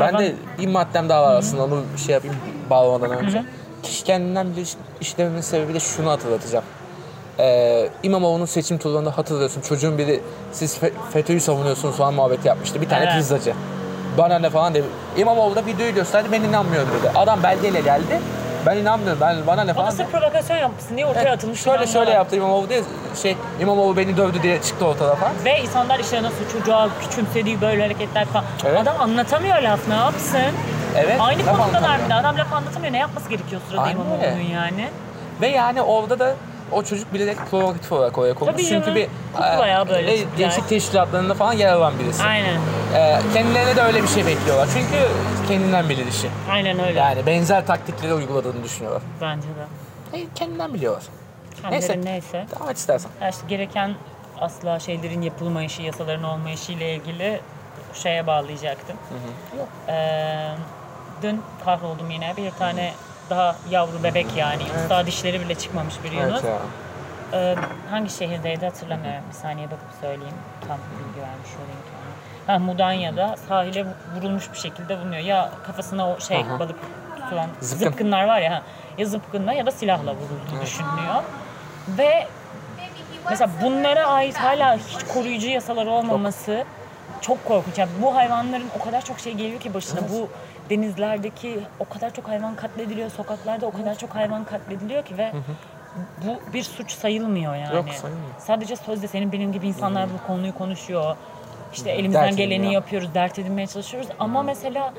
[0.00, 2.36] Ben Hayvan- de bir maddem daha var aslında onu şey yapayım
[2.70, 3.44] bağlamadan önce.
[3.86, 4.68] Kişi kendinden bilir
[5.00, 6.64] işlememin sebebi de şunu hatırlatacağım.
[7.38, 10.20] Ee, İmamoğlu'nun seçim turlarında hatırlıyorsun çocuğun biri
[10.52, 12.80] siz Fe- FETÖ'yü savunuyorsunuz falan muhabbeti yapmıştı.
[12.80, 13.14] Bir tane Evet.
[13.16, 13.52] pizzacı.
[14.18, 14.84] Bana ne falan dedi.
[15.16, 17.10] İmamoğlu da videoyu gösterdi ben inanmıyorum dedi.
[17.14, 18.20] Adam belgeyle geldi.
[18.66, 19.20] Ben inanmıyorum.
[19.20, 19.90] Ben bana ne falan.
[19.90, 21.60] sırf provokasyon yapmışsın diye ortaya Evet, atılmış.
[21.60, 22.82] şöyle bir şöyle yaptı İmamoğlu diye
[23.22, 25.32] şey İmamoğlu beni dövdü diye çıktı ortada falan.
[25.44, 28.44] Ve insanlar işte nasıl çocuğa küçümsediği böyle hareketler falan.
[28.66, 28.80] Evet.
[28.80, 30.40] Adam anlatamıyor laf ne yapsın?
[30.98, 31.20] Evet.
[31.20, 32.14] Aynı laf bir de.
[32.14, 32.92] Adam laf anlatamıyor.
[32.92, 33.90] Ne yapması gerekiyor sırada.
[33.90, 34.88] İmamoğlu'nun yani?
[35.40, 36.34] Ve yani orada da
[36.72, 38.54] o çocuk bilerek provokatif olarak oraya konmuş.
[38.54, 42.22] Tabii Çünkü bir Kukla ya böyle e, gençlik teşkilatlarında falan yer alan birisi.
[42.22, 42.60] Aynen.
[42.94, 44.68] E, kendilerine de öyle bir şey bekliyorlar.
[44.74, 45.08] Çünkü
[45.48, 46.28] kendinden bilir işi.
[46.50, 46.98] Aynen öyle.
[46.98, 49.02] Yani benzer taktikleri uyguladığını düşünüyorlar.
[49.20, 50.18] Bence de.
[50.18, 51.02] E, kendinden biliyorlar.
[51.62, 52.00] Kendileri Neyse.
[52.04, 52.46] neyse.
[52.56, 53.10] Devam et istersen.
[53.22, 53.94] Ya işte gereken
[54.40, 57.40] asla şeylerin yapılmayışı, yasaların olmayışı ile ilgili
[57.94, 58.96] şeye bağlayacaktım.
[59.58, 59.68] Yok.
[59.88, 60.48] Ee,
[61.22, 62.36] dün kahroldum yine.
[62.36, 62.92] Bir tane
[63.30, 64.62] daha yavru bebek yani.
[64.90, 66.40] Daha dişleri bile çıkmamış bir Yunus.
[66.44, 66.58] Evet ya.
[67.32, 67.56] Ee,
[67.90, 69.22] hangi şehirdeydi hatırlamıyorum.
[69.28, 70.34] Bir saniye bakıp söyleyeyim.
[70.68, 72.06] Tam bilgi vermiş olayım kendime.
[72.46, 75.22] Ha, Mudanya'da sahile vurulmuş bir şekilde bulunuyor.
[75.22, 76.58] Ya kafasına o şey Aha.
[76.58, 76.76] balık
[77.20, 77.86] tutulan Zıpkın.
[77.86, 78.52] zıpkınlar var ya.
[78.52, 78.62] Ha,
[78.98, 81.22] ya zıpkınla ya da silahla vurulduğu düşünülüyor.
[81.88, 82.26] Ve
[83.30, 86.64] mesela bunlara ait hala hiç koruyucu yasalar olmaması
[87.20, 87.78] çok, korkunç.
[87.78, 90.00] Yani bu hayvanların o kadar çok şey geliyor ki başına.
[90.00, 90.28] Bu
[90.70, 95.32] denizlerdeki o kadar çok hayvan katlediliyor, sokaklarda o kadar çok hayvan katlediliyor ki ve
[96.24, 97.76] bu bir suç sayılmıyor yani.
[97.76, 98.30] Yok, sayılmıyor.
[98.38, 101.16] Sadece sözde senin benim gibi insanlar bu konuyu konuşuyor.
[101.72, 102.72] İşte elimizden Dert geleni ediniyor.
[102.72, 104.08] yapıyoruz, dert edinmeye çalışıyoruz.
[104.18, 104.94] Ama mesela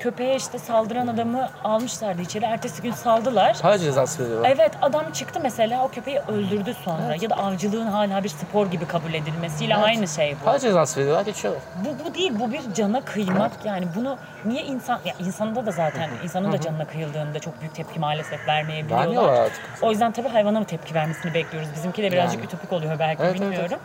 [0.00, 2.44] köpeğe işte saldıran adamı almışlardı içeri.
[2.44, 3.58] Ertesi gün saldılar.
[3.62, 4.50] Para cezası veriyorlar.
[4.54, 8.86] Evet adam çıktı mesela o köpeği öldürdü sonra ya da avcılığın hala bir spor gibi
[8.86, 9.84] kabul edilmesiyle Evet.
[9.84, 10.44] aynı şey bu.
[10.44, 11.62] Para cezası veriyorlar geçiyorlar.
[11.84, 16.10] Bu, bu değil bu bir cana kıymak yani bunu niye insan ya insanda da zaten
[16.24, 19.06] insanın da canına kıyıldığında çok büyük tepki maalesef vermeyebiliyorlar.
[19.06, 19.60] Vermiyorlar artık.
[19.82, 21.68] O yüzden tabii hayvana mı tepki vermesini bekliyoruz.
[21.76, 22.46] Bizimki de birazcık Yani.
[22.46, 23.78] ütopik oluyor belki Evet, evet, bilmiyorum.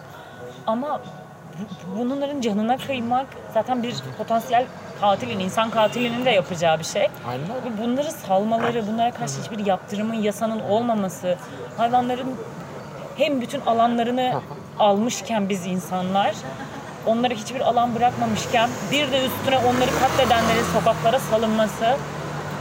[0.68, 1.02] Ama
[1.98, 4.66] bunların canına kıymak zaten bir potansiyel
[5.02, 7.08] katilin, insan katilinin de yapacağı bir şey.
[7.28, 7.84] Aynen öyle.
[7.84, 11.38] Bunları salmaları, bunlara karşı hiçbir yaptırımın, yasanın olmaması,
[11.78, 12.36] hayvanların
[13.18, 14.42] hem bütün alanlarını
[14.80, 16.36] almışken biz insanlar,
[17.06, 21.98] onlara hiçbir alan bırakmamışken bir de üstüne onları katledenlerin sokaklara salınması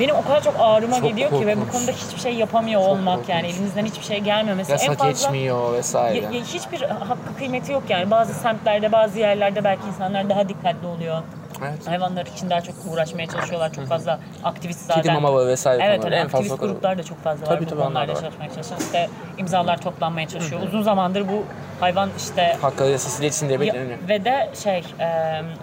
[0.00, 1.72] benim o kadar çok ağrıma Çok gidiyor ki ve bu korkunç.
[1.76, 3.28] konuda hiçbir şey yapamıyor olmak korkunç.
[3.28, 4.72] yani elimizden hiçbir şey gelmemesi.
[4.72, 6.16] en Yasak fazla geçmiyor vesaire.
[6.24, 8.10] ya- ya hiçbir hakkı kıymeti yok yani.
[8.10, 11.22] Bazı semtlerde, bazı yerlerde belki insanlar daha dikkatli oluyor.
[11.62, 11.88] Evet.
[11.88, 13.72] Hayvanlar için daha çok uğraşmaya çalışıyorlar.
[13.72, 15.02] Çok fazla aktivist zaten.
[15.02, 16.72] Kedi mamaları vesaire Evet, hani en fazla aktivist kadar.
[16.72, 18.78] gruplar da çok fazla Tabii, var bu tabii, onlar konularda çalışmaya çalışan.
[18.78, 20.62] İşte imzalar toplanmaya çalışıyor.
[20.62, 21.44] Uzun zamandır bu
[21.80, 23.98] hayvan işte Hakları yasası için diye bekleniyor.
[24.08, 25.06] ve de şey e,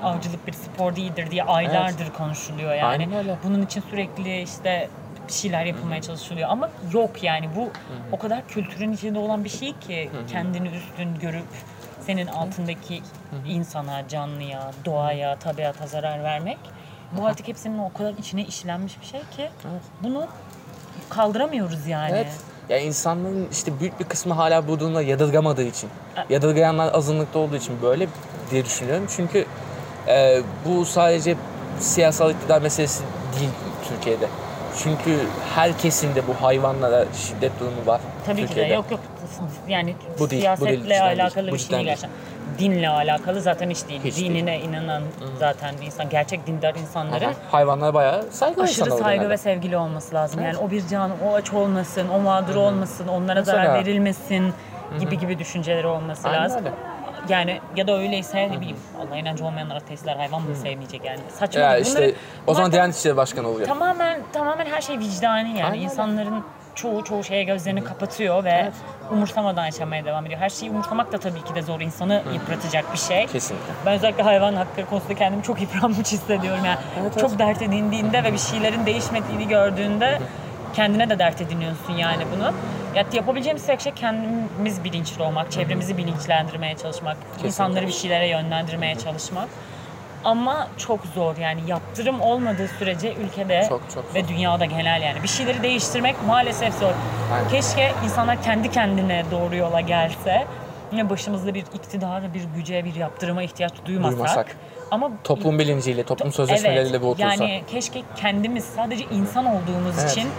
[0.04, 2.86] avcılık bir spor değildir diye aylardır konuşuluyor yani.
[2.86, 3.36] Aynen öyle.
[3.43, 4.89] Bunun için sürekli işte
[5.27, 7.69] bir şeyler yapılmaya çalışılıyor ama yok yani bu
[8.12, 11.45] o kadar kültürün içinde olan bir şey ki kendini üstün görüp
[12.06, 13.02] senin altındaki
[13.48, 16.58] insana, canlıya, doğaya, tabiata zarar vermek.
[17.12, 19.50] Bu artık hepsinin o kadar içine işlenmiş bir şey ki
[20.04, 20.28] bunu
[21.10, 22.12] kaldıramıyoruz yani.
[22.12, 22.28] Evet.
[22.70, 25.90] Ya insanların işte büyük bir kısmı hala bu durumda yadırgamadığı için.
[26.30, 28.08] Yadırgayanlar azınlıkta olduğu için böyle
[28.52, 29.06] diye düşünüyorum.
[29.10, 29.46] Çünkü
[30.08, 31.36] e, bu sadece
[31.80, 33.04] siyasal iktidar meselesi
[33.40, 33.50] değil
[33.90, 34.28] Türkiye'de.
[34.84, 35.20] Çünkü
[35.56, 38.73] her kesimde bu hayvanlara şiddet durumu var Tabii ki de Türkiye'de.
[38.73, 38.99] yok yok
[39.67, 41.03] yani Bu değil, bu değil, siyasetle değil.
[41.03, 41.86] alakalı bir şey değil değil.
[41.86, 42.10] gerçekten.
[42.60, 44.01] Dinle alakalı zaten hiç değil.
[44.03, 45.03] Hiç Dinine inanan
[45.39, 49.29] zaten insan gerçek dindar insanların Aha, Hayvanlara bayağı saygı aşırı saygı genelde.
[49.29, 50.43] ve sevgili olması lazım.
[50.43, 53.79] Yani o bir can, o aç olmasın, o mağdur olmasın, onlara zarar Mesela.
[53.79, 54.53] verilmesin
[54.99, 56.60] gibi gibi düşünceleri olması Aynen lazım.
[56.60, 56.71] öyle.
[57.29, 61.62] Yani ya da öyleyse ne bileyim Allah inancı olmayanlar ateistler hayvan mı sevmeyecek yani saçma.
[61.62, 61.86] Ya değil.
[61.86, 62.13] işte Bunları-
[62.47, 63.67] o zaman Diyanet İşleri Başkanı oluyor.
[63.67, 65.63] Tamamen tamamen her şey vicdani yani.
[65.71, 65.84] Aynen.
[65.84, 66.43] İnsanların
[66.75, 68.71] çoğu çoğu şeye gözlerini kapatıyor ve
[69.12, 70.39] umursamadan yaşamaya devam ediyor.
[70.39, 71.81] Her şeyi umursamak da tabii ki de zor.
[71.81, 73.27] insanı yıpratacak bir şey.
[73.27, 73.73] Kesinlikle.
[73.86, 76.79] Ben özellikle hayvan hakları konusunda kendimi çok yıpranmış hissediyorum yani.
[77.01, 77.39] Evet, çok evet.
[77.39, 80.19] dert edindiğinde ve bir şeylerin değişmediğini gördüğünde
[80.73, 82.53] kendine de dert ediniyorsun yani bunu.
[82.95, 89.47] Ya yapabileceğimiz tek şey kendimiz bilinçli olmak, çevremizi bilinçlendirmeye çalışmak, insanları bir şeylere yönlendirmeye çalışmak.
[90.23, 95.27] Ama çok zor yani yaptırım olmadığı sürece ülkede Çok, çok ve dünyada genel yani bir
[95.27, 96.91] şeyleri değiştirmek maalesef zor.
[97.34, 97.49] Aynen.
[97.49, 100.47] Keşke insanlar kendi kendine doğru yola gelse.
[100.91, 104.17] Yine başımızda bir iktidara, bir güce, bir yaptırıma ihtiyaç duymasak.
[104.17, 104.55] Duymasak.
[104.91, 107.27] Ama Toplum bilinciyle, toplum sözleşmeleriyle bu otursa.
[107.29, 110.12] yani keşke kendimiz sadece insan olduğumuz Evet.
[110.12, 110.29] için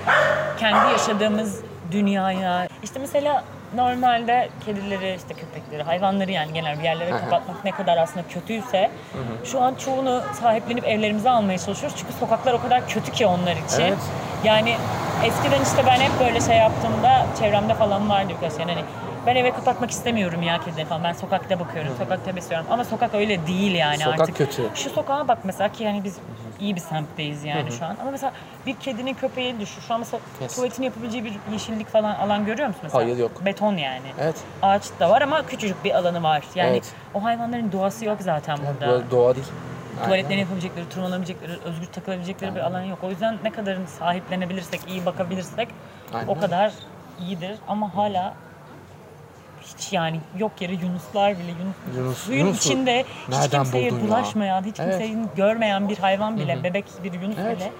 [0.58, 1.60] kendi yaşadığımız
[1.92, 7.96] dünyaya işte mesela normalde kedileri işte köpekleri hayvanları yani genel bir yerlere kapatmak ne kadar
[7.96, 8.90] aslında kötüyse
[9.44, 13.80] şu an çoğunu sahiplenip evlerimize almaya çalışıyoruz çünkü sokaklar o kadar kötü ki onlar için.
[13.82, 13.98] Evet.
[14.44, 14.74] Yani
[15.24, 18.84] eskiden işte ben hep böyle şey yaptığımda çevremde falan vardı birkaç yani hani
[19.26, 21.04] ben eve kapatmak istemiyorum ya kedileri falan.
[21.04, 22.66] Ben sokakta bakıyorum, sokakta besliyorum.
[22.70, 24.36] Ama sokak öyle değil yani Sokak artık.
[24.36, 24.62] kötü.
[24.74, 26.18] Şu sokağa bak mesela ki yani biz
[26.62, 27.96] iyi bir semtteyiz yani şu an.
[28.00, 28.32] Ama mesela
[28.66, 29.80] bir kedinin köpeği düşün.
[29.80, 30.56] Şu an mesela Kes.
[30.56, 33.04] tuvaletini yapabileceği bir yeşillik falan alan görüyor musun mesela?
[33.04, 33.44] Hayır, yok.
[33.44, 34.06] Beton yani.
[34.20, 34.36] Evet.
[34.62, 36.42] Ağaç da var ama küçücük bir alanı var.
[36.54, 36.92] Yani Evet.
[37.14, 38.92] o hayvanların doğası yok zaten burada.
[38.92, 39.46] Böyle doğa değil.
[40.04, 42.98] Tuvaletlerini yapabilecekleri, tırmanabilecekleri, özgür takılabilecekleri bir alan yok.
[43.02, 45.68] O yüzden ne kadarını sahiplenebilirsek, iyi bakabilirsek
[46.14, 46.72] Aynen o kadar
[47.20, 47.58] iyidir.
[47.68, 48.34] Ama hala
[49.62, 54.08] hiç yani yok yere yunuslar bile yunus, Yunus- suyun Yunus'u içinde hiç kimseye buldun ya?
[54.08, 54.98] bulaşmayan, hiç Evet.
[54.98, 57.56] kimseyi görmeyen bir hayvan bile, bebek bir yunus Evet.
[57.56, 57.72] bile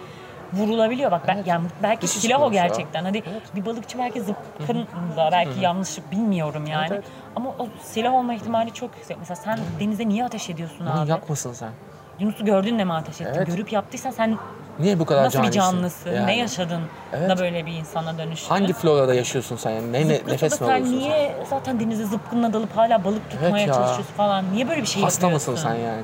[0.53, 1.11] vurulabiliyor.
[1.11, 2.66] Bak ben yani belki Dişi silah o çıkmış ya.
[2.66, 3.05] gerçekten.
[3.05, 3.23] Hadi
[3.57, 6.88] bir balıkçı belki zıpkınla belki yanlış bilmiyorum yani.
[6.92, 7.05] evet.
[7.37, 9.16] Ama o silah olma ihtimali çok yüksek.
[9.18, 10.97] Mesela sen denize niye ateş ediyorsun abi?
[10.99, 11.71] Manyak mısın sen?
[12.18, 13.35] Yunus'u gördün de mi ateş ettin?
[13.37, 13.46] Evet.
[13.46, 14.38] Görüp yaptıysan sen
[14.79, 15.61] Niye bu kadar nasıl bir canisin?
[15.61, 16.11] canlısın?
[16.14, 16.81] Yani Ne yaşadın
[17.12, 17.31] Evet.
[17.31, 18.48] da böyle bir insana dönüştün?
[18.48, 19.92] Hangi florada yaşıyorsun sen yani?
[19.92, 20.98] Ne, ne nefes mi sen alıyorsun sen?
[20.98, 23.72] niye zaten denize zıpkınla dalıp hala balık tutmaya ya.
[23.75, 24.44] çalışıyorsun falan?
[24.53, 25.53] Niye böyle bir şey Hasta yapıyorsun?
[25.55, 26.03] mısın sen yani?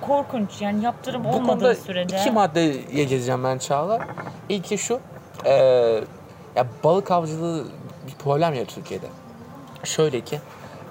[0.00, 2.16] Korkunç yani yaptırım Bu olmadığı konuda sürece.
[2.18, 3.98] iki maddeye gezeceğim ben Çağla.
[4.48, 5.00] İlki şu,
[5.44, 5.52] e,
[6.56, 7.64] ya balık avcılığı
[8.06, 9.06] bir problem ya Türkiye'de.
[9.84, 10.40] Şöyle ki,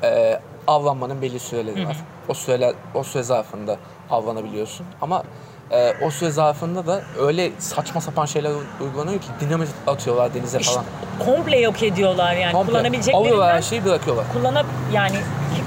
[0.03, 1.97] e, avlanmanın belli süreleri var.
[2.30, 3.78] O süreler, o süre zarfında
[4.11, 4.86] avlanabiliyorsun.
[5.01, 5.23] Ama
[5.71, 8.51] e, o süre zarfında da öyle saçma sapan şeyler
[8.82, 10.86] uygulanıyor ki dinamit atıyorlar denize İşte falan.
[11.26, 12.51] komple yok ediyorlar yani.
[12.53, 12.57] Komple.
[12.57, 14.26] Alıyorlar Kullanabileceklerinden her şeyi bırakıyorlar.
[14.34, 15.17] kullanıp yani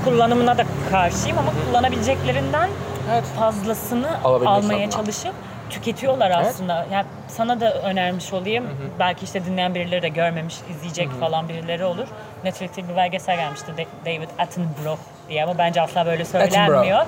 [0.05, 2.71] kullanımına da karşıyım ama kullanabileceklerinden
[3.13, 3.25] Evet.
[3.39, 4.91] fazlasını almaya adına.
[4.91, 5.33] çalışıp
[5.71, 6.87] tüketiyorlar aslında.
[6.93, 8.67] Yani sana da önermiş olayım.
[8.99, 12.09] Belki işte dinleyen birileri de görmemiş, izleyecek falan birileri olur.
[12.45, 14.99] Netflix'te bir belgesel gelmişti Da- David Attenborough
[15.29, 17.07] diye ama bence asla böyle söylenmiyor.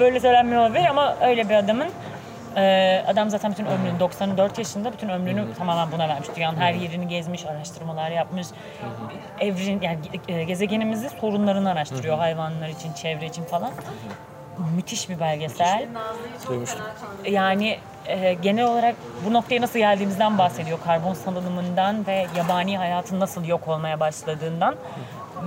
[0.00, 1.88] Böyle söylenmiyor olabilir ama öyle bir adamın
[2.56, 6.28] e, adam zaten bütün ömrünü 94 yaşında bütün ömrünü tamamen buna vermiş.
[6.36, 8.46] Dünyanın her yerini gezmiş, araştırmalar yapmış.
[9.40, 13.70] Evren yani e, gezegenimizi sorunlarını araştırıyor hayvanlar için, çevre için falan.
[14.76, 15.86] Müthiş bir belgesel.
[16.48, 16.80] Duymuştum.
[17.26, 18.94] Yani e, genel olarak
[19.26, 20.78] bu noktaya nasıl geldiğimizden bahsediyor.
[20.84, 24.76] Karbon salınımından ve yabani hayatın nasıl yok olmaya başladığından.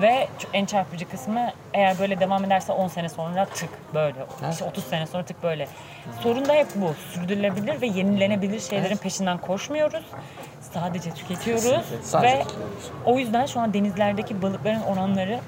[0.02, 4.26] Ve en çarpıcı kısmı eğer böyle devam ederse 10 sene sonra tık böyle.
[4.52, 5.68] İşte 30 sene sonra tık böyle.
[6.24, 6.94] Sorun da hep bu.
[7.14, 10.06] Sürdürülebilir ve yenilenebilir şeylerin peşinden koşmuyoruz.
[10.74, 11.86] Sadece tüketiyoruz.
[12.04, 12.92] Sadece ve tüketiyoruz.
[13.06, 15.40] o yüzden şu an denizlerdeki balıkların oranları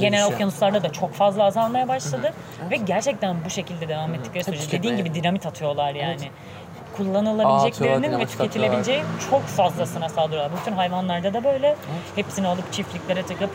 [0.00, 2.32] genel okyanuslarda da çok fazla azalmaya başladı.
[2.70, 6.24] Ve gerçekten bu şekilde devam ettikleri sürece dediğin gibi dinamit atıyorlar yani.
[6.24, 10.60] Aa, Kullanılabileceklerinin ve tüketilebileceği çok fazlasına saldırıyorlar.
[10.60, 11.76] Bütün hayvanlarda da böyle.
[12.16, 13.50] Hepsini alıp çiftliklere tıkıp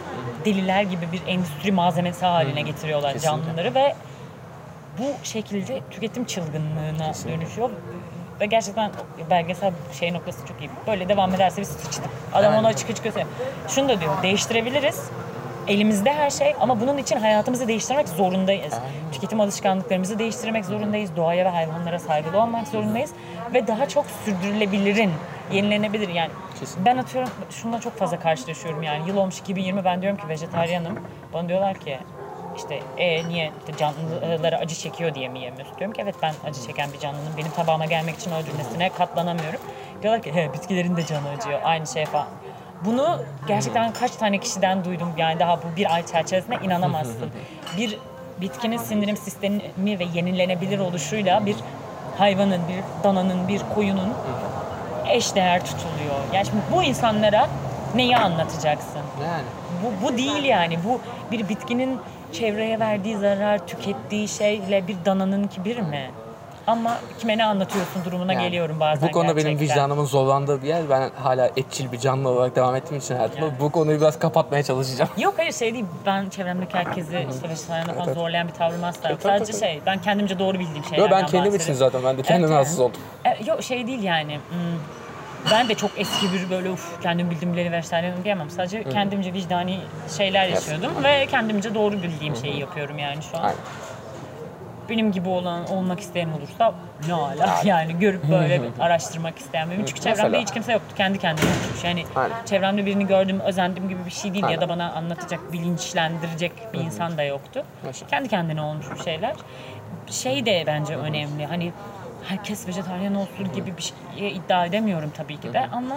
[0.45, 3.45] deliler gibi bir endüstri malzemesi haline getiriyorlar Kesinlikle.
[3.45, 3.95] canlıları ve
[4.99, 7.69] bu şekilde tüketim çılgınlığına dönüşüyor.
[8.39, 8.91] Ve gerçekten
[9.29, 10.69] belgesel şey noktası çok iyi.
[10.87, 12.03] Böyle devam ederse biz sıçtık.
[12.33, 12.59] Adam Yani.
[12.59, 13.27] ona açık açık söylüyor.
[13.67, 15.09] Şunu da diyor, değiştirebiliriz.
[15.69, 18.73] Elimizde her şey ama bunun için hayatımızı değiştirmek zorundayız.
[19.11, 21.15] Tüketim alışkanlıklarımızı değiştirmek zorundayız.
[21.15, 23.11] Doğaya ve hayvanlara saygılı olmak zorundayız.
[23.53, 25.11] Ve daha çok sürdürülebilirin,
[25.51, 26.09] yenilenebilir.
[26.09, 26.85] Yani Kesin.
[26.85, 29.07] ben atıyorum şununla çok fazla karşılaşıyorum yani.
[29.07, 30.99] Yıl olmuş 2020 ben diyorum ki vejetaryenim.
[31.33, 31.97] Bana diyorlar ki
[32.57, 35.77] işte e, niye canlılara acı çekiyor diye mi yemiyorsun?
[35.77, 39.59] Diyorum ki evet ben acı çeken bir canlının benim tabağıma gelmek için o cümlesine katlanamıyorum.
[40.01, 42.27] Diyorlar ki he bitkilerin de canı acıyor aynı şey falan.
[42.85, 47.29] Bunu gerçekten kaç tane kişiden duydum yani daha bu bir ay çerçevesinde inanamazsın.
[47.77, 47.97] Bir
[48.41, 51.55] bitkinin sindirim sistemi ve yenilenebilir oluşuyla bir
[52.17, 54.09] hayvanın, bir dananın, bir koyunun
[55.09, 56.15] eşdeğer tutuluyor.
[56.33, 57.49] Yani şimdi bu insanlara
[57.95, 59.01] neyi anlatacaksın?
[59.23, 59.43] Yani.
[59.83, 60.79] Bu, bu değil yani.
[60.85, 61.01] Bu
[61.31, 61.99] bir bitkinin
[62.33, 66.11] çevreye verdiği zarar, tükettiği şeyle bir dananınki bir mi?
[66.67, 69.59] Ama kime ne anlatıyorsun durumuna Yani geliyorum bazen Bu benim gerçekten.
[69.59, 70.89] vicdanımın zorlandığı bir yer.
[70.89, 73.59] Ben hala etçil bir canlı olarak devam ettiğim için hayatıma Yani.
[73.59, 75.11] bu konuyu biraz kapatmaya çalışacağım.
[75.17, 75.85] Yok hayır şey değil.
[76.05, 78.15] Ben çevremdeki herkesi işte falan evet.
[78.15, 79.21] zorlayan bir tavrım asla yok.
[79.21, 79.61] tabii, Sadece tabii.
[79.71, 81.91] şey ben kendimce doğru bildiğim şeylerden Yo, ben kendim için bahsediyorum.
[81.91, 83.01] zaten ben de kendim Evet, rahatsız oldum.
[83.25, 84.35] E, yok şey değil yani.
[84.35, 84.79] hmm,
[85.51, 88.49] Ben de çok eski bir böyle uf kendim bildim bileli vejetaryenim diyemem.
[88.49, 89.79] Sadece kendimce vicdani
[90.17, 93.43] şeyler yaşıyordum ve kendimce doğru bildiğim şeyi yapıyorum yani şu an.
[93.43, 93.55] Aynen.
[94.89, 96.73] Benim gibi olan olmak isteyen olursa
[97.07, 99.85] ne ala yani görüp böyle araştırmak isteyen benim.
[99.85, 100.41] Çünkü çevremde Mesela.
[100.41, 100.95] hiç kimse yoktu.
[100.97, 102.45] Kendi kendime olmuş yani Aynen.
[102.45, 107.17] çevremde birini gördüm özendim gibi bir şey değil ya da bana anlatacak bilinçlendirecek bir insan
[107.17, 107.63] da yoktu.
[107.85, 108.09] Mesela.
[108.09, 109.33] kendi kendine olmuş bir şeyler.
[110.07, 111.45] Şey de bence önemli.
[111.45, 111.71] Hani
[112.23, 115.95] herkes vejetaryen olsun gibi bir şey iddia edemiyorum tabii ki de ama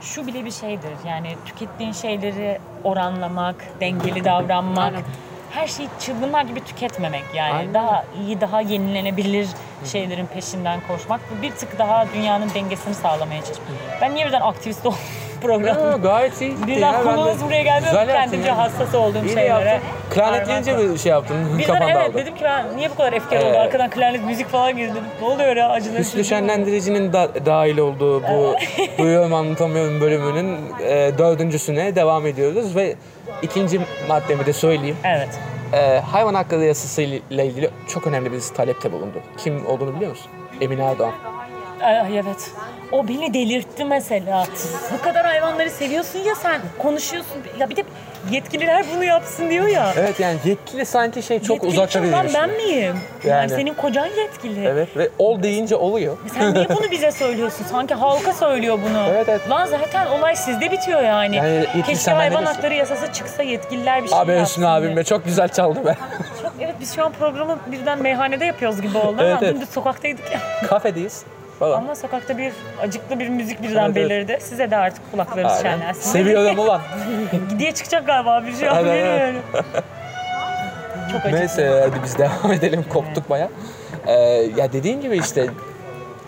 [0.00, 0.90] şu bile bir şeydir.
[1.06, 5.04] Yani tükettiğin şeyleri oranlamak dengeli davranmak Aynen.
[5.54, 7.54] Her şeyi çılgınlar gibi tüketmemek yani.
[7.54, 7.74] Aynen.
[7.74, 9.48] daha iyi daha yenilenebilir
[9.92, 11.20] şeylerin peşinden koşmak.
[11.42, 13.68] Bir tık daha dünyanın dengesini sağlamaya çalışmak.
[14.00, 14.98] Ben niye birden aktivist oldum
[15.42, 15.90] programda?
[15.92, 16.66] Yo, gayet iyi.
[16.66, 18.56] Birden konumuz buraya geldi kendimce yani.
[18.60, 19.80] hassas olduğum İyi şeylere.
[20.10, 21.58] Klarnetleyince bir şey yaptın.
[21.58, 22.18] Birden evet dağıldı.
[22.18, 23.44] dedim ki ben niye bu kadar efkar oldu?
[23.46, 23.58] Evet.
[23.58, 25.04] Arkadan klarnet müzik falan girdi dedim.
[25.20, 26.24] Ne oluyor ya acıları Üslü çekiyor.
[26.24, 28.54] şenlendiricinin da, dahil olduğu bu
[28.98, 32.94] Duyuyorum Anlatamıyorum bölümünün e, dördüncüsüne devam ediyoruz ve
[33.42, 34.96] ikinci maddemi de söyleyeyim.
[35.04, 35.28] Evet.
[35.72, 39.20] E, hayvan hakları yasası ile ilgili çok önemli bir talepte bulundu.
[39.36, 40.30] Kim olduğunu biliyor musun?
[40.60, 41.12] Emine Erdoğan.
[41.82, 42.50] Ay evet.
[42.92, 44.46] O beni delirtti mesela.
[44.98, 46.60] Bu kadar hayvanları seviyorsun ya sen.
[46.78, 47.36] Konuşuyorsun.
[47.58, 47.84] Ya bir de
[48.30, 49.92] yetkililer bunu yapsın diyor ya.
[49.96, 52.96] Evet yani yetkili sanki şey çok Yetkili uzakta bir ben miyim?
[53.24, 53.28] Yani.
[53.28, 53.50] Yani.
[53.50, 54.66] senin kocan yetkili.
[54.66, 56.16] Evet ve ol deyince oluyor.
[56.34, 57.64] Sen niye bunu bize söylüyorsun?
[57.70, 59.06] Sanki halka söylüyor bunu.
[59.10, 59.50] Evet, evet.
[59.50, 61.36] Lan zaten olay sizde bitiyor yani.
[61.36, 65.48] Yani Keşke hayvan hakları yasası çıksa yetkililer bir şey Abi Hüsnü abim be çok güzel
[65.48, 65.96] çaldı be.
[66.42, 69.54] Çok, evet biz şu an programı birden meyhanede yapıyoruz gibi oldu Evet, ama evet.
[69.54, 70.40] dümdüz sokaktaydık ya.
[70.68, 71.24] Kafedeyiz.
[71.62, 71.78] Falan.
[71.78, 72.52] Ama sokakta bir
[72.82, 74.10] acıklı bir müzik birden Evet, evet.
[74.10, 74.38] belirdi.
[74.40, 76.10] Size de artık kulaklarınız şenlensin.
[76.10, 76.80] Seviyorum ulan.
[77.50, 79.42] Gidiye çıkacak galiba bir şey bilmiyorum.
[81.12, 81.40] Çok acıklı.
[81.40, 82.84] Neyse hadi biz devam edelim.
[82.92, 83.48] Koptuk baya.
[84.06, 84.12] Ee,
[84.56, 85.46] ya dediğin gibi işte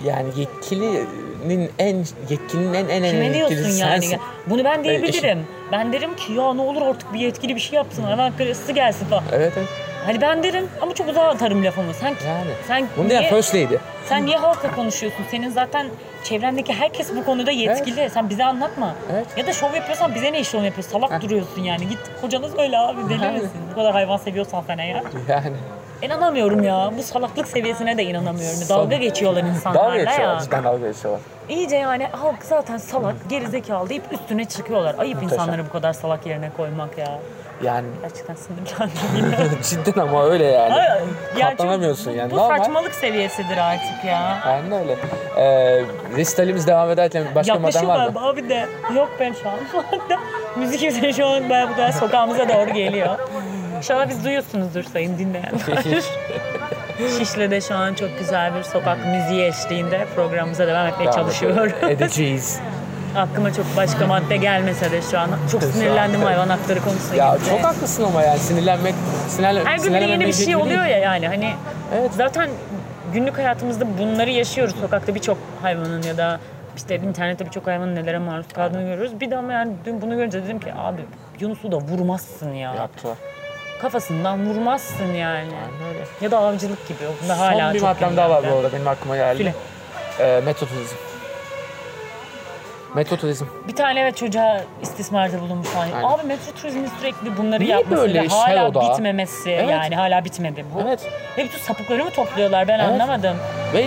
[0.04, 1.96] yani yetkilinin en
[2.30, 4.02] yetkilinin en en en Kime diyorsun yetkilisi yani?
[4.02, 4.20] sensin.
[4.46, 4.84] Bunu ben eşim.
[4.84, 5.46] diyebilirim.
[5.72, 8.02] Ben derim ki ya ne olur artık bir yetkili bir şey yapsın.
[8.02, 9.24] Hayvan kırısı gelsin falan.
[9.32, 9.68] Evet evet.
[10.06, 11.94] Hani ben derim ama çok uzağa atarım lafımı.
[11.94, 12.50] Sen, Yani.
[12.68, 13.76] sen Bunu niye, First Lady.
[14.08, 15.24] sen niye halkla konuşuyorsun?
[15.30, 15.86] Senin zaten
[16.24, 18.10] çevrendeki herkes bu konuda yetkili.
[18.10, 18.94] Sen bize anlatma.
[19.12, 19.26] Evet.
[19.36, 20.92] Ya da şov yapıyorsan bize ne şov yapıyorsun?
[20.92, 21.88] Salak duruyorsun yani.
[21.88, 23.34] Git kocana söyle abi deli Yani.
[23.34, 23.50] misin?
[23.70, 25.02] Bu kadar hayvan seviyorsan sen eğer.
[25.28, 25.52] Yani.
[26.02, 26.90] İnanamıyorum ya.
[26.98, 28.58] Bu salaklık seviyesine de inanamıyorum.
[28.68, 30.34] Dalga geçiyorlar insanlarla Dalga geçiyorlar.
[30.34, 30.40] ya.
[30.40, 31.20] Cidden dalga geçiyorlar.
[31.48, 34.94] İyice yani halk zaten salak, gerizekalı deyip üstüne çıkıyorlar.
[34.98, 35.34] Ayıp Muhteşem.
[35.40, 37.18] insanları bu kadar salak yerine koymak ya.
[37.62, 40.72] Yani Gerçekten sinirlendim cidden ama öyle yani.
[40.72, 41.02] Hayır,
[41.38, 42.30] yani Katlanamıyorsun çünkü yani.
[42.30, 42.58] Bu Normal.
[42.58, 44.38] saçmalık seviyesidir artık ya.
[44.46, 44.96] Aynen öyle.
[45.36, 45.84] Ee,
[46.16, 48.02] resitalimiz devam ederken başka madem var mı?
[48.02, 48.66] galiba abi de.
[48.96, 49.54] Yok ben şu an.
[50.56, 53.18] Müzik yüzünden şu an ben bu da sokağımıza doğru geliyor.
[53.76, 56.02] İnşallah biz duyuyorsunuzdur sayın dinleyenler.
[57.18, 61.72] Şişli'de şu an çok güzel bir sokak müziği eşliğinde programımıza devam etmeye Devam çalışıyoruz.
[61.82, 62.60] Edeceğiz.
[63.16, 65.66] Aklıma çok başka madde gelmese de şu an çok an.
[65.66, 67.50] sinirlendim hayvan hakları konusuna Ya gelince.
[67.50, 68.94] çok haklısın ama yani sinirlenmek,
[69.28, 71.54] sinirlen, Her gün yeni bir şey oluyor ya yani hani
[71.98, 72.10] Evet.
[72.16, 72.50] zaten
[73.12, 74.74] günlük hayatımızda bunları yaşıyoruz.
[74.80, 76.40] Sokakta birçok hayvanın ya da
[76.76, 79.20] işte internette birçok hayvanın nelere maruz kaldığını görüyoruz.
[79.20, 81.00] Bir de ama yani dün bunu görünce dedim ki abi
[81.40, 82.74] Yunus'u da vurmazsın ya.
[82.74, 83.16] Yaptılar.
[83.82, 85.36] Kafasından vurmazsın yani.
[85.36, 86.04] Aynen öyle.
[86.20, 86.98] Ya da avcılık gibi.
[87.24, 89.54] O da hala Son bir maddem daha var bu arada benim aklıma geldi.
[90.18, 90.40] File.
[90.40, 90.96] Metro turizm.
[92.94, 93.44] Metro turizm.
[93.68, 95.94] Bir tane evet çocuğa istismarda bulunmuş hani.
[95.94, 96.08] Aynen.
[96.08, 98.92] Abi metro turizmi sürekli bunları Niye yapması böyle ve işler hala o da?
[98.92, 99.70] bitmemesi Evet.
[99.70, 100.80] yani hala bitmedi bu.
[100.88, 101.00] Evet.
[101.38, 102.88] Ve bütün sapıkları mı topluyorlar ben Evet.
[102.90, 103.36] anlamadım.
[103.74, 103.84] Ve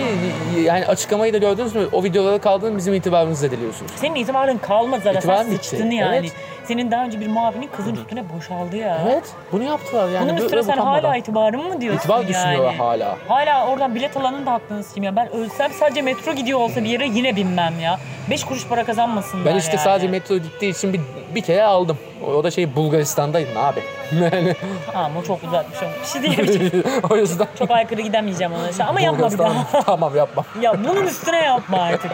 [0.60, 1.86] yani açıklamayı da gördünüz mü?
[1.92, 3.92] O videolara kaldığın bizim itibarımızı zedeliyorsunuz.
[3.96, 5.20] Senin itibarın kalmadı zaten.
[5.20, 5.68] Sen İtibarın bitti.
[5.68, 6.16] sıçtın yani.
[6.16, 6.32] Evet.
[6.68, 8.98] Senin daha önce bir muavinin kızın üstüne boşaldı ya.
[9.06, 9.24] Evet.
[9.52, 10.24] Bunu yaptılar yani.
[10.24, 11.02] Bunun Böyle üstüne sen utanmadan.
[11.02, 12.28] hala itibarın mı diyorsun İtibar yani?
[12.28, 13.16] düşünüyorlar hala.
[13.28, 15.16] Hala oradan bilet alanın da hakkını sikeyim ya.
[15.16, 17.98] Ben ölsem sadece metro gidiyor olsa bir yere yine binmem ya.
[18.30, 19.84] Beş kuruş para kazanmasınlar Ben işte yani.
[19.84, 21.00] sadece metro gittiği için bir,
[21.34, 21.98] bir kere aldım.
[22.26, 23.80] O, da şey Bulgaristan'daydım abi.
[24.20, 24.54] Yani
[24.92, 26.84] Tamam o çok uzatmış ama bir şey diyemeyeceğim.
[27.10, 28.86] o yüzden çok aykırı gidemeyeceğim ona.
[28.88, 29.82] Ama yapma bir daha.
[29.86, 30.44] Tamam yapmam.
[30.60, 32.10] ya bunun üstüne yapma artık.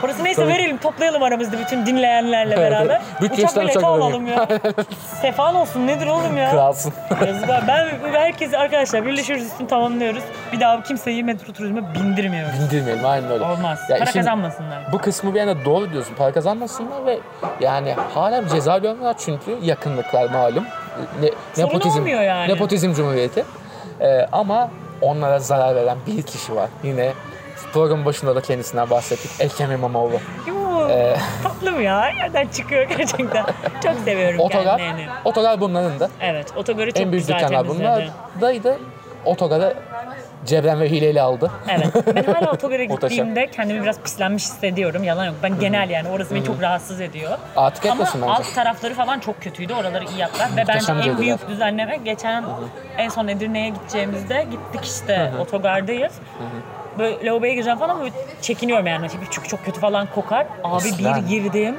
[0.00, 0.52] Parası neyse Tabii.
[0.52, 3.00] verelim, toplayalım aramızda bütün dinleyenlerle beraber.
[3.20, 4.48] Uçak bileti uçak alalım ya.
[5.22, 6.50] Sefan olsun nedir oğlum ya?
[6.50, 6.92] Kralsın.
[7.26, 7.64] Yazıklar.
[7.68, 10.22] Ben herkes arkadaşlar birleşiyoruz üstünü tamamlıyoruz.
[10.52, 12.52] Bir daha kimseyi metro turizme bindirmiyoruz.
[12.60, 13.44] Bindirmeyelim aynen öyle.
[13.44, 13.78] Olmaz.
[13.90, 14.92] Ya Para işin- kazanmasınlar.
[14.92, 16.14] Bu kısmı bir yana doğru diyorsun.
[16.14, 17.18] Para kazanmasınlar ve
[17.60, 20.64] yani hala ceza görmüyorlar çünkü yakınlıklar malum.
[21.20, 22.52] Ne, Sorun nepotizm, olmuyor yani.
[22.52, 23.44] Nepotizm cumhuriyeti.
[24.00, 26.68] Ee, ama onlara zarar veren bir kişi var.
[26.82, 27.12] Yine
[27.72, 29.30] programın başında da kendisinden bahsettik.
[29.40, 30.14] Ekrem İmamoğlu.
[30.90, 32.00] Ee, tatlım ya.
[32.04, 33.44] Nereden çıkıyor gerçekten.
[33.84, 35.10] Çok seviyorum Otogar, kendilerini.
[35.24, 36.10] otogar bunların da.
[36.20, 37.80] Evet, otogarı çok en büyük güzel dükkanlar temizledi.
[37.84, 38.78] bunlardaydı.
[40.46, 41.50] Cebren ve hileyle aldı.
[41.68, 41.86] Evet.
[42.16, 43.08] Ben hala otogara Muhteşem.
[43.08, 45.04] gittiğimde kendimi biraz pislenmiş hissediyorum.
[45.04, 45.34] Yalan yok.
[45.42, 47.38] Ben genel yani orası beni çok rahatsız ediyor.
[47.56, 48.32] Artık Ama etmesin bence.
[48.32, 49.74] alt tarafları falan çok kötüydü.
[49.74, 50.48] Oraları iyi yaptılar.
[50.56, 51.18] Ve Muhteşem bence en dediler.
[51.38, 52.44] büyük düzenleme geçen
[52.98, 56.12] en son Edirne'ye gideceğimizde gittik işte otogardayız.
[56.98, 59.06] Böyle lavaboya gireceğim falan böyle çekiniyorum yani.
[59.30, 60.46] Çünkü çok kötü falan kokar.
[60.64, 61.76] Abi bir girdim.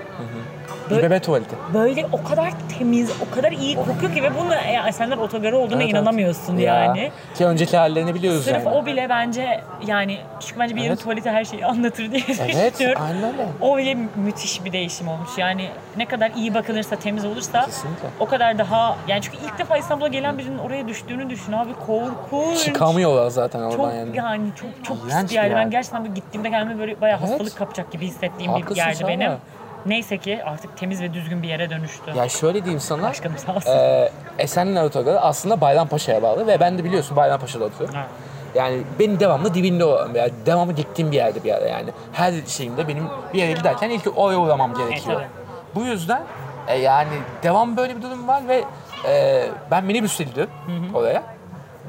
[0.91, 1.55] İBB tuvaleti.
[1.73, 5.81] Böyle o kadar temiz, o kadar iyi kokuyor ki ve bunu ya, senden otogarı olduğuna
[5.83, 6.63] Evet, inanamıyorsun evet.
[6.65, 6.99] yani.
[6.99, 8.69] Ya, ki önceki hallerini biliyoruz Sırf yani.
[8.69, 11.03] o bile bence yani çünkü bence bir yerin Evet.
[11.03, 13.01] tuvaleti her şeyi anlatır diye Evet, düşünüyorum.
[13.05, 13.45] aynen öyle.
[13.61, 15.29] O bile müthiş bir değişim olmuş.
[15.37, 18.07] Yani ne kadar iyi bakılırsa, temiz olursa Kesinlikle.
[18.19, 22.63] o kadar daha yani çünkü ilk defa İstanbul'a gelen birinin oraya düştüğünü düşün abi korkunç.
[22.65, 24.17] Çıkamıyorlar zaten oradan Çok yani.
[24.17, 25.49] yani çok çok İğrenç pis bir yerdi.
[25.51, 27.29] bir Ben gerçekten böyle gittiğimde kendime böyle bayağı Evet.
[27.31, 29.31] hastalık kapacak gibi hissettiğim bir Haklısın yerdi sen benim.
[29.31, 29.37] de.
[29.85, 32.11] Neyse ki artık temiz ve düzgün bir yere dönüştü.
[32.15, 33.03] Ya şöyle diyeyim sana.
[33.03, 33.71] Başkanım sağ olsun.
[33.71, 37.95] Ee, Esenler Otogarı aslında Bayrampaşa'ya bağlı ve ben de biliyorsun Bayrampaşa'da oturuyorum.
[37.95, 38.07] Ha.
[38.55, 40.29] Yani benim devamlı dibinde olan bir yer.
[40.45, 41.89] Devamlı gittiğim bir yerde bir yerde yani.
[42.13, 43.03] Her şeyimde benim
[43.33, 45.15] bir yere giderken ilk oraya uğramam gerekiyor.
[45.15, 45.27] tabii.
[45.75, 46.21] Bu yüzden
[46.67, 47.09] e, yani
[47.43, 48.63] devam böyle bir durum var ve
[49.07, 50.53] e, ben minibüsle gidiyorum
[50.93, 51.23] oraya.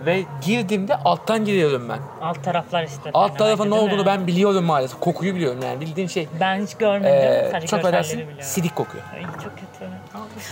[0.06, 1.98] Ve girdiğimde alttan giriyorum ben.
[2.26, 3.10] Alt taraflar işte.
[3.14, 5.00] Alt tarafa ne olduğunu ben biliyorum maalesef.
[5.00, 6.28] Kokuyu biliyorum yani bildiğin şey.
[6.40, 7.14] Ben hiç görmedim.
[7.14, 9.04] E, Sadece çok affedersin sidik kokuyor.
[9.14, 9.90] Ay çok kötü.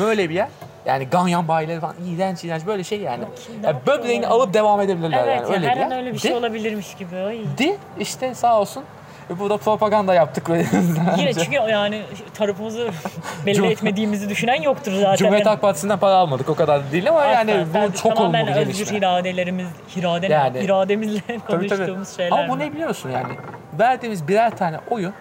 [0.04, 0.48] Böyle bir yer.
[0.86, 3.24] Yani ganyan bayileri falan iğrenç iğrenç böyle şey yani.
[3.64, 5.48] Ya ne böbreğini alıp devam edebilirler Evet yani.
[5.50, 5.96] ya, Öyle her bir an yer.
[5.98, 7.16] öyle bir şey olabilirmiş gibi.
[7.16, 7.40] Ay.
[7.58, 8.84] Di işte sağ olsun.
[9.30, 10.48] Ve burada propaganda yaptık
[11.18, 12.02] Yine çünkü yani
[12.34, 12.88] tarafımızı
[13.46, 15.16] belli etmediğimizi düşünen yoktur zaten.
[15.16, 17.32] Cumhuriyet Halk Partisi'nden para almadık o kadar değil ama Asla.
[17.32, 18.98] yani bu çok olumlu bir özgür gelişme.
[18.98, 19.66] iradelerimiz,
[19.96, 21.68] irade Yani- irademizle Tabii, tabii.
[21.68, 22.30] konuştuğumuz şeyler.
[22.38, 23.32] Ama bu ne biliyorsun yani?
[23.78, 25.12] Verdiğimiz birer tane oyun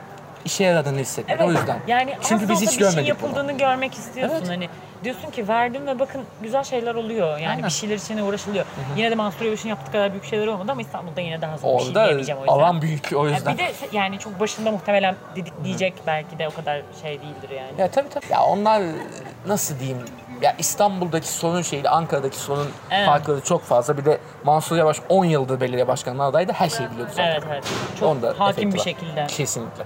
[0.45, 1.79] işe yaradığını hissetmek o yüzden.
[1.87, 3.07] Yani Çünkü biz hiç bir şey görmedik bunu.
[3.07, 4.35] yapıldığını görmek istiyorsun.
[4.39, 4.49] Evet.
[4.49, 4.69] Hani
[5.03, 7.27] diyorsun ki verdim ve bakın güzel şeyler oluyor.
[7.37, 7.63] Yani Aynen.
[7.65, 8.65] bir şeyler için uğraşılıyor.
[8.97, 11.79] Yine de Mansur Yavaş'ın yaptığı kadar büyük şeyler olmadı ama İstanbul'da yine daha zor bir
[11.79, 12.53] şey Orada diyemeyeceğim o yüzden.
[12.53, 13.53] alan büyük o yüzden.
[13.53, 17.81] bir de yani çok başında muhtemelen didikleyecek belki de o kadar şey değildir yani.
[17.81, 18.25] Ya tabii tabii.
[18.31, 18.81] Ya onlar
[19.47, 19.97] nasıl diyeyim?
[20.41, 23.05] Ya İstanbul'daki sorun şeyle Ankara'daki sorun Evet.
[23.05, 23.97] farkları çok fazla.
[23.97, 26.51] Bir de Mansur Yavaş 10 yıldır belediye başkanlığı adaydı.
[26.53, 27.31] Her şeyi biliyordu zaten.
[27.31, 27.63] Evet evet.
[27.99, 28.83] Çok Onda hakim bir var.
[28.83, 29.25] şekilde.
[29.27, 29.83] Kesinlikle.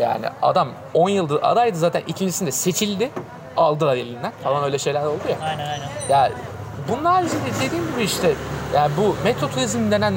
[0.00, 3.10] Yani adam 10 yıldır adaydı zaten ikincisinde seçildi.
[3.56, 5.36] Aldılar elinden falan öyle şeyler oldu ya.
[5.48, 5.88] Aynen aynen.
[6.08, 6.30] Ya
[6.88, 8.32] bunun haricinde dediğim gibi işte
[8.74, 10.14] Yani bu metro turizm denen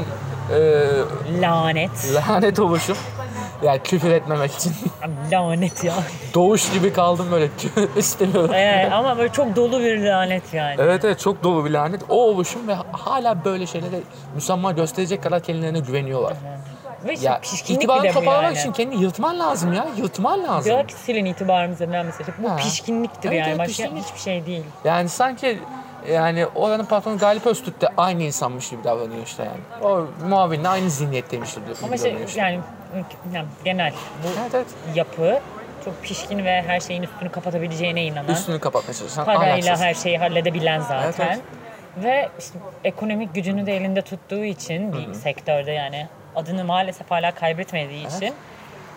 [0.53, 1.89] e, Lanet.
[2.29, 2.97] lanet oluşum.
[3.63, 4.73] Yani küfür etmemek için.
[5.31, 5.93] Lanet ya.
[6.33, 8.51] Doğuş gibi kaldım böyle küfür istemiyorum.
[8.53, 10.75] Evet, ama böyle çok dolu bir lanet yani.
[10.79, 12.01] Evet evet çok dolu bir lanet.
[12.09, 13.99] O oluşum ve hala böyle şeylere
[14.35, 16.33] müsamma gösterecek kadar kendilerine güveniyorlar.
[17.05, 18.57] Ve işte Ya pişkinlik itibarını bu toparlamak yani.
[18.59, 19.87] için kendini yırtman lazım ya.
[19.97, 20.65] Yırtman lazım.
[20.65, 22.13] Diyorlar ki silin itibarımızı mesela.
[22.43, 22.55] Bu Ha.
[22.55, 23.49] pişkinliktir Evet, yani.
[23.49, 24.03] evet, Başka pişkinlik.
[24.05, 24.63] hiçbir şey değil.
[24.83, 25.59] Yani sanki
[26.11, 29.83] yani oranın patronu Galip Öztürk de aynı insanmış gibi davranıyor işte yani.
[29.91, 32.41] O muavinle aynı zihniyetteymiş gibi Ama işte davranıyor işte.
[32.41, 32.59] yani,
[33.33, 33.91] yani genel
[34.23, 34.67] bu Evet evet.
[34.95, 35.39] yapı
[35.85, 39.85] çok pişkin ve her şeyin üstünü kapatabileceğine inanan, Üstünü kapatmaya çalışan parayla ahlaksız.
[39.85, 41.03] her şeyi halledebilen zaten.
[41.03, 41.39] Evet, evet.
[42.03, 48.07] Ve işte ekonomik gücünü de elinde tuttuğu için bir sektörde yani adını maalesef hala kaybetmediği
[48.17, 48.33] için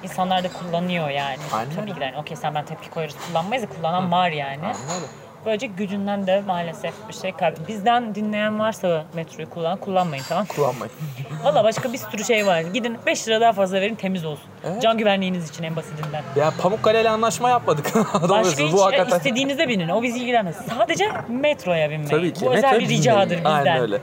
[0.02, 1.38] insanlar da kullanıyor yani.
[1.52, 4.62] Aynen Tabii ki de yani okey sen ben tepki koyarız kullanmayız da kullanan var yani.
[4.62, 5.06] Aynen öyle.
[5.46, 7.68] Böylece gücünden de maalesef bir şey kaybediyor.
[7.68, 10.92] Bizden dinleyen varsa metroyu kullanan kullanmayın tamam Kullanmayın.
[11.44, 12.60] Valla başka bir sürü şey var.
[12.60, 14.44] Gidin 5 lira daha fazla verin temiz olsun.
[14.64, 14.82] Evet.
[14.82, 16.22] Can güvenliğiniz için en basitinden.
[16.36, 17.94] ya Pamukkale ile anlaşma yapmadık.
[18.28, 19.16] Başka hiç bu hakikaten.
[19.16, 19.88] istediğinizde binin.
[19.88, 20.56] O bizi ilgilenmez.
[20.56, 22.10] Sadece metroya binmeyin.
[22.10, 22.46] Tabii ki.
[22.46, 23.50] Bu özel Metro bir ricadır bizden.
[23.50, 24.00] Aynen öyle.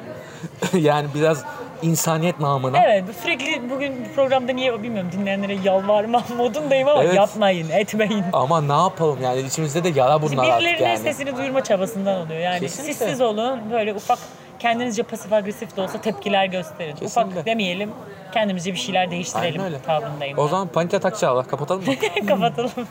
[0.73, 1.43] yani biraz
[1.81, 2.83] insaniyet namına.
[2.85, 7.15] Evet sürekli bugün bu programda niye bilmiyorum dinleyenlere yalvarma modundayım ama Evet.
[7.15, 8.23] yapmayın, etmeyin.
[8.33, 10.97] Ama ne yapalım yani içimizde de yara bunlar artık Birilerinin yani.
[10.97, 12.39] sesini duyurma çabasından oluyor.
[12.39, 12.93] Yani Kesinlikle.
[13.09, 14.19] siz olun böyle ufak
[14.59, 16.95] kendinizce pasif agresif de olsa tepkiler gösterin.
[16.95, 17.29] Kesinlikle.
[17.31, 17.91] Ufak demeyelim
[18.33, 19.81] kendimizce bir şeyler değiştirelim Aynen öyle.
[19.85, 20.37] tavrındayım.
[20.37, 20.49] O ben.
[20.49, 21.93] zaman panik atak çağla kapatalım mı?
[22.27, 22.71] Kapatalım.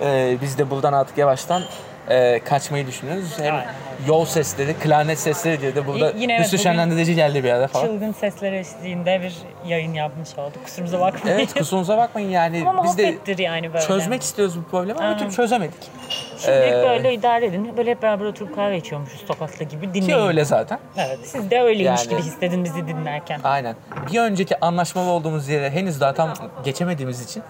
[0.00, 1.62] Ee, biz de buradan artık yavaştan
[2.10, 3.38] e, kaçmayı düşünüyoruz.
[3.38, 3.66] Hem Aynen.
[4.06, 7.86] yol sesleri, klarnet sesleri diye de burada Y- yine evet, Şenlendirici geldi bir ara falan.
[7.86, 9.36] Çılgın sesler eşliğinde bir
[9.70, 10.64] yayın yapmış olduk.
[10.64, 11.38] Kusurumuza bakmayın.
[11.38, 13.86] Evet kusurumuza bakmayın yani Ama biz de yani böyle.
[13.86, 15.90] çözmek istiyoruz bu problemi ama bir türlü çözemedik.
[16.38, 17.76] Şimdilik Ee, böyle idare edin.
[17.76, 20.06] Böyle hep beraber oturup kahve içiyormuşuz sokakta gibi dinleyin.
[20.06, 20.78] Ki öyle zaten.
[20.96, 21.18] Evet.
[21.24, 23.40] Siz de öyleymiş Yani- gibi hissedin bizi dinlerken.
[23.44, 23.76] Aynen.
[24.12, 26.32] Bir önceki anlaşmalı olduğumuz yere henüz daha tam
[26.64, 27.42] geçemediğimiz için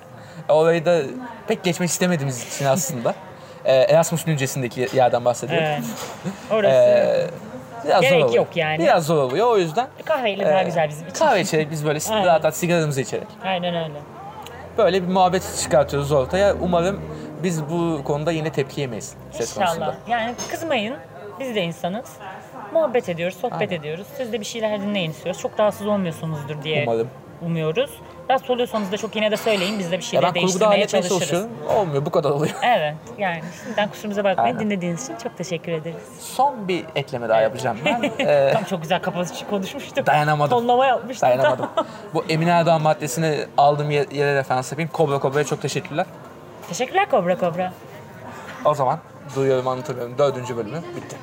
[0.48, 1.00] orayı da
[1.48, 3.14] pek geçmek istemediğimiz için aslında
[3.64, 5.66] e, Erasmus öncesindeki yerden bahsediyorum.
[5.68, 5.84] Evet.
[6.50, 7.26] Orası Ee,
[7.84, 8.44] biraz Gerek zor oluyor.
[8.44, 8.78] yok yani.
[8.78, 11.18] Biraz zor oluyor o yüzden kahveyle daha e, güzel bizim için.
[11.18, 12.26] kahve içerek biz böyle Aynen.
[12.26, 13.94] rahat rahat sigaramızı içerek Aynen öyle.
[14.78, 16.54] böyle bir muhabbet çıkartıyoruz ortaya.
[16.60, 17.00] Umarım
[17.42, 19.66] biz bu konuda yine tepki yemeyiz ses İnşallah.
[19.66, 19.94] konusunda.
[20.08, 20.94] Yani kızmayın.
[21.40, 22.04] Biz de insanız.
[22.76, 23.74] Muhabbet ediyoruz, sohbet Aynen.
[23.74, 24.06] ediyoruz.
[24.16, 25.40] Siz de bir şeyler dinleyin istiyoruz.
[25.42, 27.08] Çok rahatsız olmuyorsunuzdur diye Umarım.
[27.42, 27.90] umuyoruz.
[28.30, 29.78] Rahatsız oluyorsanız da çok yine de söyleyin.
[29.78, 31.18] Biz de bir şeyler ben değiştirmeye çalışırız.
[31.18, 31.50] çalışıyorum.
[31.76, 32.54] Olmuyor bu kadar oluyor.
[32.62, 32.94] Evet.
[33.18, 34.56] Yani şimdiden kusurumuza bakmayın.
[34.56, 34.70] Aynen.
[34.70, 35.96] Dinlediğiniz için çok teşekkür ederiz.
[36.20, 38.02] Son bir ekleme daha yapacağım ben.
[38.26, 40.06] Ee, Tam çok güzel kapatıcı konuşmuştuk.
[40.06, 40.58] Dayanamadım.
[40.58, 41.22] Tonlama yapmıştık.
[41.22, 41.66] dayanamadım.
[42.14, 44.90] bu Emine Erdoğan maddesini aldığım yer- yere referans yapayım.
[44.92, 46.06] Kobra Kobra'ya çok teşekkürler.
[46.68, 47.72] Teşekkürler Kobra Kobra.
[48.64, 48.98] O zaman
[49.36, 50.18] duyuyorum anlatamıyorum.
[50.18, 51.16] Dördüncü bölümü bitti.